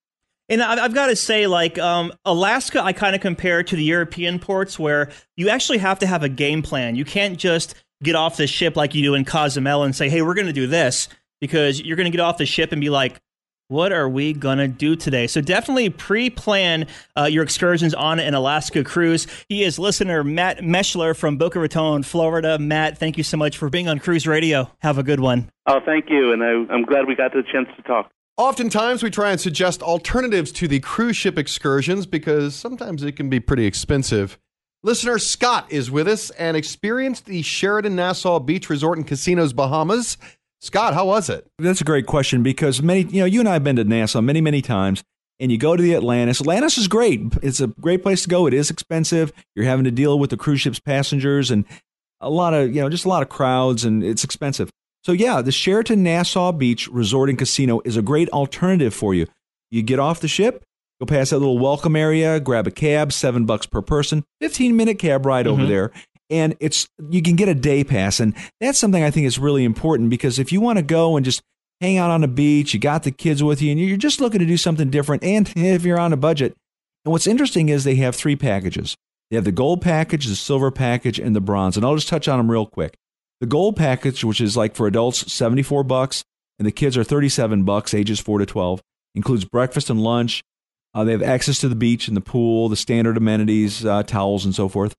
And 0.48 0.62
I've 0.62 0.94
got 0.94 1.08
to 1.08 1.16
say, 1.16 1.48
like 1.48 1.80
um, 1.80 2.14
Alaska, 2.24 2.84
I 2.84 2.94
kind 2.94 3.16
of 3.16 3.22
compare 3.22 3.64
to 3.64 3.76
the 3.76 3.84
European 3.84 4.38
ports 4.38 4.78
where 4.78 5.12
you 5.36 5.50
actually 5.50 5.80
have 5.80 6.00
to 6.00 6.08
have 6.08 6.22
a 6.22 6.30
game 6.30 6.62
plan. 6.62 6.96
You 6.96 7.06
can't 7.06 7.38
just 7.38 7.74
get 8.04 8.16
off 8.16 8.38
the 8.38 8.46
ship 8.46 8.76
like 8.76 8.94
you 8.94 9.02
do 9.02 9.16
in 9.16 9.26
Cozumel 9.26 9.84
and 9.84 9.96
say, 9.96 10.08
"Hey, 10.08 10.22
we're 10.22 10.36
going 10.36 10.48
to 10.48 10.54
do 10.54 10.68
this," 10.68 11.08
because 11.42 11.82
you're 11.82 11.98
going 11.98 12.12
to 12.12 12.16
get 12.16 12.22
off 12.22 12.38
the 12.38 12.46
ship 12.46 12.72
and 12.72 12.80
be 12.80 12.90
like, 12.90 13.20
"What 13.68 13.92
are 13.92 14.08
we 14.08 14.34
going 14.34 14.58
to 14.58 14.68
do 14.68 14.96
today?" 14.96 15.28
So 15.28 15.42
definitely 15.42 15.90
pre-plan 15.90 16.88
uh, 17.18 17.24
your 17.24 17.44
excursions 17.44 17.94
on 17.94 18.20
an 18.20 18.34
Alaska 18.34 18.84
cruise. 18.84 19.28
He 19.50 19.64
is 19.64 19.80
listener 19.80 20.24
Matt 20.24 20.60
Meschler 20.60 21.16
from 21.16 21.38
Boca 21.38 21.60
Raton, 21.60 22.04
Florida. 22.04 22.58
Matt, 22.60 22.98
thank 22.98 23.18
you 23.18 23.24
so 23.24 23.38
much 23.38 23.58
for 23.58 23.70
being 23.70 23.88
on 23.88 24.00
Cruise 24.00 24.28
Radio. 24.28 24.70
Have 24.80 24.98
a 24.98 25.04
good 25.04 25.20
one. 25.20 25.50
Oh, 25.68 25.80
thank 25.86 26.10
you, 26.10 26.32
and 26.32 26.44
I, 26.44 26.74
I'm 26.74 26.84
glad 26.84 27.08
we 27.08 27.16
got 27.16 27.34
the 27.34 27.44
chance 27.52 27.68
to 27.76 27.82
talk. 27.84 28.12
Oftentimes, 28.38 29.02
we 29.02 29.10
try 29.10 29.32
and 29.32 29.40
suggest 29.40 29.82
alternatives 29.82 30.52
to 30.52 30.68
the 30.68 30.82
cruise 30.82 31.16
ship 31.16 31.38
excursions 31.38 32.06
because 32.06 32.54
sometimes 32.54 33.02
it 33.02 33.14
can 33.14 33.30
be 33.30 33.40
pretty 33.40 33.66
expensive. 33.66 34.38
Listener 34.84 35.18
Scott 35.18 35.72
is 35.72 35.90
with 35.90 36.08
us 36.08 36.30
and 36.32 36.56
experienced 36.56 37.26
the 37.26 37.42
Sheraton 37.42 37.96
Nassau 37.96 38.40
Beach 38.40 38.70
Resort 38.70 38.98
and 38.98 39.08
Casinos 39.08 39.54
Bahamas. 39.54 40.18
Scott, 40.66 40.96
how 40.96 41.06
was 41.06 41.30
it? 41.30 41.46
That's 41.60 41.80
a 41.82 41.84
great 41.84 42.08
question 42.08 42.42
because 42.42 42.82
many, 42.82 43.02
you 43.04 43.20
know, 43.20 43.26
you 43.26 43.40
and 43.40 43.48
I 43.48 43.54
have 43.54 43.64
been 43.64 43.76
to 43.76 43.84
Nassau 43.84 44.20
many, 44.20 44.42
many 44.42 44.64
times, 44.64 45.04
and 45.40 45.52
you 45.52 45.60
go 45.60 45.76
to 45.76 45.84
the 45.84 45.94
Atlantis. 45.94 46.42
Atlantis 46.42 46.80
is 46.80 46.88
great. 46.88 47.22
It's 47.44 47.60
a 47.60 47.68
great 47.68 48.02
place 48.02 48.24
to 48.24 48.30
go. 48.30 48.48
It 48.48 48.54
is 48.56 48.72
expensive. 48.72 49.32
You're 49.56 49.66
having 49.66 49.84
to 49.86 49.92
deal 49.92 50.18
with 50.18 50.32
the 50.32 50.38
cruise 50.38 50.62
ship's 50.62 50.80
passengers, 50.80 51.52
and 51.52 51.66
a 52.20 52.32
lot 52.32 52.56
of 52.56 52.74
you 52.74 52.82
know 52.82 52.90
just 52.90 53.06
a 53.06 53.10
lot 53.10 53.22
of 53.22 53.30
crowds 53.30 53.86
and 53.86 54.04
it's 54.04 54.24
expensive. 54.24 54.72
So 55.04 55.12
yeah, 55.12 55.44
the 55.44 55.52
Sheraton 55.52 56.02
Nassau 56.02 56.52
Beach 56.52 56.88
Resort 56.88 57.30
and 57.30 57.38
Casino 57.38 57.80
is 57.86 57.96
a 57.96 58.02
great 58.02 58.28
alternative 58.30 58.92
for 58.96 59.14
you. 59.14 59.28
You 59.70 59.84
get 59.84 60.00
off 60.00 60.20
the 60.20 60.28
ship, 60.28 60.64
go 61.00 61.06
past 61.06 61.30
that 61.30 61.38
little 61.38 61.60
welcome 61.60 61.96
area, 61.96 62.40
grab 62.40 62.66
a 62.66 62.72
cab, 62.72 63.14
seven 63.14 63.46
bucks 63.46 63.68
per 63.68 63.84
person, 63.84 64.24
fifteen 64.42 64.76
minute 64.76 64.98
cab 64.98 65.28
ride 65.28 65.46
over 65.46 65.62
Mhm. 65.62 65.68
there, 65.68 65.92
and 66.30 66.56
it's 66.60 66.88
you 67.10 67.22
can 67.22 67.36
get 67.36 67.50
a 67.50 67.56
day 67.56 67.84
pass, 67.84 68.20
and 68.20 68.36
that's 68.60 68.80
something 68.80 69.04
I 69.04 69.12
think 69.12 69.28
is 69.28 69.40
really 69.40 69.64
important 69.64 70.10
because 70.10 70.40
if 70.40 70.52
you 70.52 70.62
want 70.62 70.78
to 70.78 70.84
go 70.84 71.16
and 71.16 71.26
just 71.26 71.42
hang 71.82 71.98
out 71.98 72.12
on 72.12 72.22
the 72.22 72.28
beach, 72.28 72.74
you 72.74 72.80
got 72.80 73.04
the 73.04 73.12
kids 73.12 73.44
with 73.44 73.62
you, 73.62 73.72
and 73.72 73.80
you're 73.80 73.98
just 73.98 74.22
looking 74.22 74.40
to 74.40 74.46
do 74.46 74.58
something 74.58 74.90
different, 74.90 75.24
and 75.24 75.52
if 75.56 75.84
you're 75.84 76.00
on 76.00 76.14
a 76.14 76.18
budget, 76.18 76.56
and 77.06 77.12
what's 77.12 77.28
interesting 77.28 77.70
is 77.70 77.84
they 77.84 77.96
have 77.96 78.16
three 78.16 78.36
packages. 78.36 78.96
They 79.30 79.36
have 79.36 79.46
the 79.46 79.52
gold 79.52 79.82
package, 79.82 80.28
the 80.28 80.36
silver 80.36 80.72
package, 80.72 81.20
and 81.20 81.36
the 81.36 81.42
bronze. 81.42 81.78
And 81.78 81.86
I'll 81.86 81.96
just 81.96 82.08
touch 82.08 82.28
on 82.28 82.38
them 82.38 82.52
real 82.52 82.66
quick. 82.66 82.96
The 83.42 83.48
gold 83.48 83.76
package, 83.76 84.24
which 84.24 84.40
is 84.40 84.56
like 84.56 84.76
for 84.76 84.88
adults, 84.88 85.32
74 85.32 85.84
bucks, 85.84 86.24
and 86.58 86.66
the 86.66 86.72
kids 86.72 86.98
are 86.98 87.04
37 87.04 87.64
bucks, 87.64 87.94
ages 87.94 88.20
4 88.20 88.40
to 88.40 88.46
12, 88.46 88.82
includes 89.14 89.46
breakfast 89.46 89.90
and 89.90 90.02
lunch. 90.02 90.44
Uh, 90.94 91.04
they 91.04 91.12
have 91.12 91.24
access 91.24 91.60
to 91.60 91.68
the 91.68 91.76
beach 91.76 92.08
and 92.08 92.16
the 92.16 92.22
pool, 92.22 92.70
the 92.70 92.76
standard 92.76 93.18
amenities, 93.18 93.86
uh, 93.86 94.04
towels, 94.04 94.46
and 94.46 94.56
so 94.56 94.70
forth. 94.70 94.96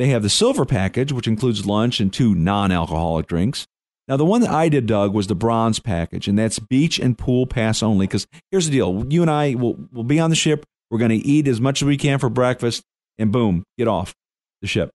They 0.00 0.08
have 0.08 0.22
the 0.22 0.30
silver 0.30 0.64
package, 0.64 1.12
which 1.12 1.28
includes 1.28 1.66
lunch 1.66 2.00
and 2.00 2.10
two 2.10 2.34
non 2.34 2.72
alcoholic 2.72 3.26
drinks. 3.26 3.66
Now, 4.08 4.16
the 4.16 4.24
one 4.24 4.40
that 4.40 4.48
I 4.48 4.70
did, 4.70 4.86
Doug, 4.86 5.12
was 5.12 5.26
the 5.26 5.34
bronze 5.34 5.78
package, 5.78 6.26
and 6.26 6.38
that's 6.38 6.58
beach 6.58 6.98
and 6.98 7.18
pool 7.18 7.44
pass 7.44 7.82
only. 7.82 8.06
Because 8.06 8.26
here's 8.50 8.64
the 8.64 8.72
deal 8.72 9.04
you 9.10 9.20
and 9.20 9.30
I 9.30 9.56
will 9.56 9.76
will 9.92 10.04
be 10.04 10.18
on 10.18 10.30
the 10.30 10.36
ship. 10.36 10.64
We're 10.90 11.00
going 11.00 11.10
to 11.10 11.16
eat 11.16 11.46
as 11.46 11.60
much 11.60 11.82
as 11.82 11.86
we 11.86 11.98
can 11.98 12.18
for 12.18 12.30
breakfast, 12.30 12.82
and 13.18 13.30
boom, 13.30 13.62
get 13.76 13.88
off 13.88 14.14
the 14.62 14.68
ship. 14.68 14.88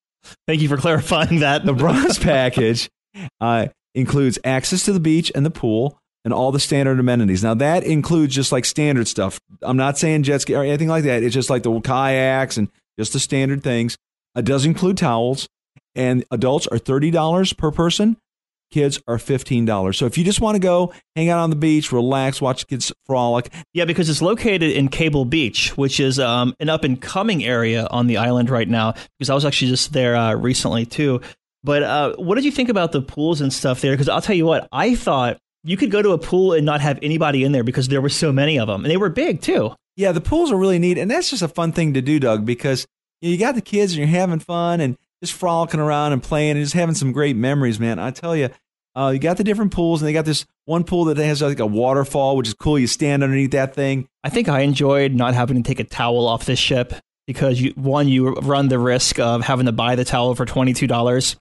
Thank 0.47 0.61
you 0.61 0.67
for 0.67 0.77
clarifying 0.77 1.41
that. 1.41 1.63
The 1.63 1.73
bronze 1.73 2.17
package 2.17 2.89
uh, 3.39 3.67
includes 3.93 4.39
access 4.43 4.85
to 4.85 4.91
the 4.93 4.99
beach 4.99 5.31
and 5.35 5.45
the 5.45 5.51
pool 5.51 5.99
and 6.23 6.33
all 6.33 6.51
the 6.51 6.59
standard 6.59 6.99
amenities. 6.99 7.43
Now, 7.43 7.53
that 7.53 7.83
includes 7.83 8.33
just 8.33 8.51
like 8.51 8.65
standard 8.65 9.07
stuff. 9.07 9.39
I'm 9.61 9.77
not 9.77 9.99
saying 9.99 10.23
jet 10.23 10.41
ski 10.41 10.55
or 10.55 10.63
anything 10.63 10.87
like 10.87 11.03
that. 11.03 11.21
It's 11.21 11.35
just 11.35 11.51
like 11.51 11.61
the 11.61 11.79
kayaks 11.79 12.57
and 12.57 12.71
just 12.97 13.13
the 13.13 13.19
standard 13.19 13.61
things. 13.61 13.97
It 14.35 14.45
does 14.45 14.65
include 14.65 14.97
towels, 14.97 15.47
and 15.95 16.25
adults 16.31 16.67
are 16.67 16.77
$30 16.77 17.57
per 17.57 17.71
person. 17.71 18.17
Kids 18.71 18.99
are 19.07 19.17
$15. 19.17 19.95
So 19.95 20.05
if 20.05 20.17
you 20.17 20.23
just 20.23 20.41
want 20.41 20.55
to 20.55 20.59
go 20.59 20.91
hang 21.15 21.29
out 21.29 21.39
on 21.39 21.49
the 21.49 21.55
beach, 21.55 21.91
relax, 21.91 22.41
watch 22.41 22.67
kids 22.67 22.91
frolic, 23.05 23.53
Yeah, 23.73 23.85
because 23.85 24.09
it's 24.09 24.21
located 24.21 24.71
in 24.71 24.89
Cable 24.89 25.23
Beach, 25.23 25.77
which 25.77 25.99
is 25.99 26.19
um, 26.19 26.55
an 26.59 26.67
up 26.69 26.83
and 26.83 26.99
coming 26.99 27.43
area 27.45 27.87
on 27.91 28.07
the 28.07 28.17
island 28.17 28.49
right 28.49 28.67
now. 28.67 28.93
Because 29.17 29.29
I 29.29 29.35
was 29.35 29.45
actually 29.45 29.69
just 29.69 29.93
there 29.93 30.15
uh, 30.15 30.33
recently 30.33 30.85
too. 30.85 31.21
But 31.63 31.83
uh, 31.83 32.15
what 32.17 32.35
did 32.35 32.43
you 32.43 32.51
think 32.51 32.69
about 32.69 32.91
the 32.91 33.01
pools 33.01 33.39
and 33.39 33.53
stuff 33.53 33.81
there? 33.81 33.93
Because 33.93 34.09
I'll 34.09 34.21
tell 34.21 34.35
you 34.35 34.45
what, 34.45 34.67
I 34.71 34.95
thought 34.95 35.37
you 35.63 35.77
could 35.77 35.91
go 35.91 36.01
to 36.01 36.11
a 36.11 36.17
pool 36.17 36.53
and 36.53 36.65
not 36.65 36.81
have 36.81 36.99
anybody 37.01 37.43
in 37.43 37.51
there 37.53 37.63
because 37.63 37.87
there 37.87 38.01
were 38.01 38.09
so 38.09 38.31
many 38.31 38.59
of 38.59 38.67
them, 38.67 38.83
and 38.83 38.91
they 38.91 38.97
were 38.97 39.09
big 39.09 39.41
too. 39.41 39.73
Yeah, 39.95 40.11
the 40.11 40.21
pools 40.21 40.51
are 40.51 40.57
really 40.57 40.77
neat, 40.79 40.97
and 40.97 41.09
that's 41.09 41.29
just 41.29 41.41
a 41.41 41.47
fun 41.47 41.71
thing 41.71 41.93
to 41.93 42.01
do, 42.01 42.19
Doug, 42.19 42.45
because 42.45 42.85
you 43.21 43.37
got 43.37 43.55
the 43.55 43.61
kids 43.61 43.93
and 43.93 43.99
you're 43.99 44.07
having 44.07 44.39
fun 44.39 44.81
and 44.81 44.97
just 45.23 45.33
frolicking 45.33 45.79
around 45.79 46.13
and 46.13 46.21
playing 46.21 46.51
and 46.51 46.61
just 46.61 46.73
having 46.73 46.95
some 46.95 47.11
great 47.11 47.35
memories, 47.35 47.79
man. 47.79 47.99
I 47.99 48.11
tell 48.11 48.35
you, 48.35 48.49
uh, 48.95 49.11
you 49.13 49.19
got 49.19 49.37
the 49.37 49.43
different 49.43 49.73
pools, 49.73 50.01
and 50.01 50.07
they 50.07 50.13
got 50.13 50.25
this 50.25 50.45
one 50.65 50.83
pool 50.83 51.05
that 51.05 51.17
has 51.17 51.41
like 51.41 51.59
a 51.59 51.65
waterfall, 51.65 52.37
which 52.37 52.47
is 52.47 52.53
cool. 52.53 52.79
You 52.79 52.87
stand 52.87 53.23
underneath 53.23 53.51
that 53.51 53.75
thing. 53.75 54.07
I 54.23 54.29
think 54.29 54.47
I 54.47 54.61
enjoyed 54.61 55.13
not 55.13 55.33
having 55.33 55.61
to 55.61 55.67
take 55.67 55.79
a 55.79 55.83
towel 55.83 56.27
off 56.27 56.45
this 56.45 56.59
ship 56.59 56.93
because 57.27 57.59
you 57.59 57.71
one 57.75 58.07
you 58.07 58.33
run 58.35 58.69
the 58.69 58.79
risk 58.79 59.19
of 59.19 59.41
having 59.43 59.65
to 59.65 59.71
buy 59.71 59.95
the 59.95 60.05
towel 60.05 60.33
for 60.35 60.45
twenty 60.45 60.73
two 60.73 60.87
dollars, 60.87 61.35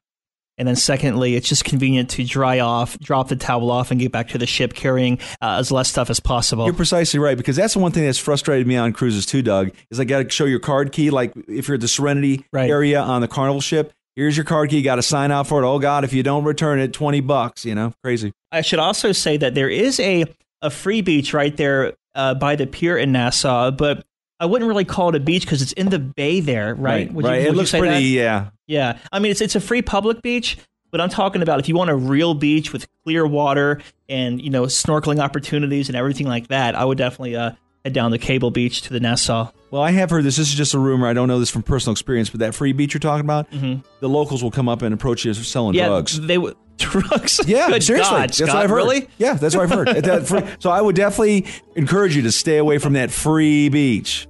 and 0.59 0.69
then 0.69 0.77
secondly, 0.77 1.35
it's 1.37 1.49
just 1.49 1.65
convenient 1.65 2.11
to 2.11 2.25
dry 2.25 2.61
off, 2.61 2.99
drop 3.01 3.29
the 3.29 3.37
towel 3.37 3.71
off, 3.71 3.91
and 3.91 4.01
get 4.01 4.13
back 4.13 4.29
to 4.29 4.39
the 4.39 4.47
ship 4.47 4.73
carrying 4.75 5.19
uh, 5.43 5.57
as 5.59 5.71
less 5.73 5.89
stuff 5.89 6.11
as 6.11 6.21
possible. 6.21 6.65
You're 6.65 6.75
precisely 6.75 7.19
right 7.21 7.37
because 7.37 7.57
that's 7.57 7.75
the 7.75 7.81
one 7.81 7.93
thing 7.93 8.05
that's 8.05 8.19
frustrated 8.19 8.67
me 8.67 8.77
on 8.77 8.93
cruises 8.93 9.27
too, 9.27 9.43
Doug. 9.43 9.71
Is 9.91 9.99
I 10.01 10.05
got 10.05 10.23
to 10.23 10.31
show 10.31 10.45
your 10.45 10.61
card 10.61 10.93
key. 10.93 11.11
Like 11.11 11.33
if 11.49 11.69
you're 11.69 11.75
at 11.77 11.81
the 11.81 11.89
Serenity 11.89 12.45
Right. 12.53 12.71
area 12.71 13.01
on 13.01 13.21
the 13.21 13.29
Carnival 13.29 13.61
ship, 13.61 13.93
here's 14.17 14.37
your 14.37 14.45
card 14.45 14.71
key. 14.71 14.79
You 14.79 14.85
got 14.85 14.97
to 14.97 15.03
sign 15.03 15.31
out 15.31 15.47
for 15.47 15.63
it. 15.63 15.67
Oh 15.67 15.79
God, 15.79 16.05
if 16.05 16.13
you 16.13 16.23
don't 16.23 16.45
return 16.45 16.79
it, 16.79 16.93
twenty 16.93 17.21
bucks. 17.21 17.65
You 17.65 17.75
know, 17.75 17.93
crazy. 18.03 18.33
I 18.53 18.61
should 18.61 18.79
also 18.79 19.13
say 19.13 19.37
that 19.39 19.55
there 19.55 19.69
is 19.69 19.99
a, 19.99 20.25
a 20.63 20.71
free 20.71 21.01
beach 21.01 21.35
right 21.35 21.57
there 21.57 21.95
uh, 22.15 22.35
by 22.35 22.55
the 22.55 22.67
pier 22.69 22.97
in 22.97 23.11
Nassau, 23.11 23.73
but 23.73 24.07
I 24.41 24.47
wouldn't 24.47 24.69
really 24.69 24.85
call 24.85 25.09
it 25.11 25.15
a 25.15 25.21
beach 25.21 25.43
because 25.45 25.63
it's 25.63 25.73
in 25.73 25.89
the 25.91 25.99
bay 25.99 26.41
there, 26.41 26.75
right? 26.75 27.13
Would 27.13 27.25
you- 27.25 27.31
right. 27.31 27.43
it 27.43 27.55
looks 27.55 27.71
pretty. 27.71 27.87
that? 27.89 28.03
Yeah. 28.03 28.49
Yeah, 28.67 28.99
I 29.13 29.19
mean 29.19 29.31
it's 29.31 29.41
it's 29.41 29.55
a 29.55 29.61
free 29.61 29.83
public 29.83 30.23
beach, 30.23 30.57
but 30.91 31.01
I'm 31.01 31.11
talking 31.11 31.43
about 31.43 31.61
if 31.61 31.69
you 31.69 31.75
want 31.77 31.91
a 31.91 31.97
real 31.97 32.35
beach 32.35 32.73
with 32.73 32.87
clear 33.05 33.27
water 33.27 33.81
and 34.09 34.41
you 34.41 34.49
know 34.51 34.63
snorkeling 34.65 35.21
opportunities 35.23 35.89
and 35.89 35.97
everything 35.97 36.27
like 36.27 36.49
that, 36.49 36.75
I 36.75 36.85
would 36.85 36.97
definitely 36.99 37.37
uh, 37.37 37.53
head 37.85 37.93
down 37.93 38.11
the 38.11 38.19
Cable 38.19 38.51
Beach 38.51 38.81
to 38.83 38.93
the 38.93 39.01
Nassau. 39.01 39.51
Well, 39.71 39.83
I 39.83 39.91
have 39.91 40.09
heard 40.09 40.25
this. 40.25 40.37
This 40.37 40.49
is 40.49 40.55
just 40.55 40.73
a 40.73 40.79
rumor. 40.79 41.07
I 41.07 41.13
don't 41.13 41.29
know 41.29 41.39
this 41.41 41.51
from 41.51 41.63
personal 41.63 41.93
experience, 41.93 42.31
but 42.31 42.41
that 42.41 42.55
free 42.55 42.73
beach 42.73 42.95
you're 42.95 43.01
talking 43.01 43.25
about, 43.27 43.51
the 43.51 44.09
locals 44.09 44.43
will 44.43 44.51
come 44.53 44.69
up 44.69 44.81
and 44.83 44.95
approach 44.95 45.25
you 45.27 45.31
as 45.33 45.47
selling 45.47 45.75
Mm-hmm. 45.75 45.79
yeah, 45.81 45.87
drugs. 45.89 46.21
they 46.21 46.39
would 46.39 46.57
drugs. 46.79 47.41
Yeah, 47.47 47.69
Good 47.69 47.83
seriously. 47.83 48.11
God, 48.11 48.21
that's 48.31 48.39
Scott, 48.39 48.49
what 48.49 48.57
I've 48.57 48.71
heard. 48.71 48.77
Really? 48.77 49.09
Yeah, 49.19 49.35
that's 49.35 49.55
what 49.57 49.65
I've 49.65 49.71
heard. 49.71 49.89
That 50.05 50.09
uh, 50.09 50.21
free- 50.25 50.55
so 50.59 50.71
I 50.71 50.81
would 50.81 50.97
definitely 50.97 51.47
encourage 51.77 52.17
you 52.17 52.23
to 52.23 52.33
stay 52.33 52.59
away 52.59 52.79
from 52.79 52.95
that 52.95 53.11
free 53.11 53.69
beach. 53.69 54.27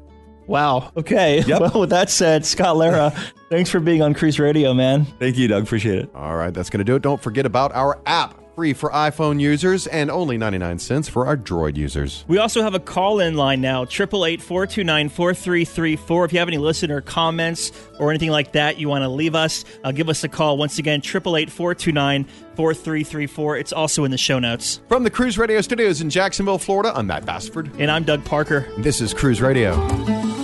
Wow. 0.46 0.92
Okay. 0.96 1.42
Well, 1.48 1.80
with 1.80 1.90
that 1.90 2.10
said, 2.10 2.44
Scott 2.44 2.76
Lara, 2.76 3.10
thanks 3.48 3.70
for 3.70 3.80
being 3.80 4.02
on 4.02 4.12
Cruise 4.12 4.38
Radio, 4.38 4.74
man. 4.74 5.04
Thank 5.18 5.38
you, 5.38 5.48
Doug. 5.48 5.62
Appreciate 5.62 5.98
it. 6.00 6.10
All 6.14 6.36
right, 6.36 6.52
that's 6.52 6.68
going 6.68 6.78
to 6.80 6.84
do 6.84 6.96
it. 6.96 7.02
Don't 7.02 7.22
forget 7.22 7.46
about 7.46 7.72
our 7.74 7.98
app, 8.04 8.38
free 8.54 8.72
for 8.72 8.90
iPhone 8.90 9.40
users 9.40 9.86
and 9.86 10.10
only 10.10 10.38
99 10.38 10.78
cents 10.78 11.08
for 11.08 11.26
our 11.26 11.36
Droid 11.36 11.76
users. 11.76 12.24
We 12.28 12.38
also 12.38 12.62
have 12.62 12.74
a 12.74 12.80
call 12.80 13.20
in 13.20 13.34
line 13.34 13.60
now, 13.60 13.82
888 13.82 14.40
429 14.42 15.08
4334. 15.08 16.24
If 16.24 16.32
you 16.32 16.38
have 16.38 16.48
any 16.48 16.58
listener 16.58 17.00
comments 17.00 17.72
or 17.98 18.10
anything 18.10 18.30
like 18.30 18.52
that 18.52 18.78
you 18.78 18.88
want 18.88 19.02
to 19.02 19.08
leave 19.08 19.34
us, 19.34 19.64
uh, 19.82 19.92
give 19.92 20.08
us 20.08 20.24
a 20.24 20.28
call. 20.28 20.56
Once 20.56 20.78
again, 20.78 21.00
888 21.00 21.50
429 21.50 22.24
4334. 22.24 23.56
It's 23.56 23.72
also 23.72 24.04
in 24.04 24.10
the 24.10 24.18
show 24.18 24.38
notes. 24.38 24.80
From 24.88 25.02
the 25.02 25.10
Cruise 25.10 25.38
Radio 25.38 25.60
Studios 25.60 26.00
in 26.00 26.10
Jacksonville, 26.10 26.58
Florida, 26.58 26.92
I'm 26.94 27.06
Matt 27.06 27.26
Bassford. 27.26 27.70
And 27.78 27.90
I'm 27.90 28.04
Doug 28.04 28.24
Parker. 28.24 28.66
This 28.78 29.00
is 29.00 29.12
Cruise 29.12 29.40
Radio. 29.40 30.43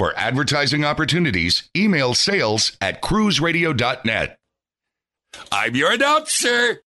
For 0.00 0.16
advertising 0.16 0.82
opportunities, 0.82 1.68
email 1.76 2.14
sales 2.14 2.74
at 2.80 3.02
cruiseradio.net. 3.02 4.38
I'm 5.52 5.76
your 5.76 5.92
announcer. 5.92 6.78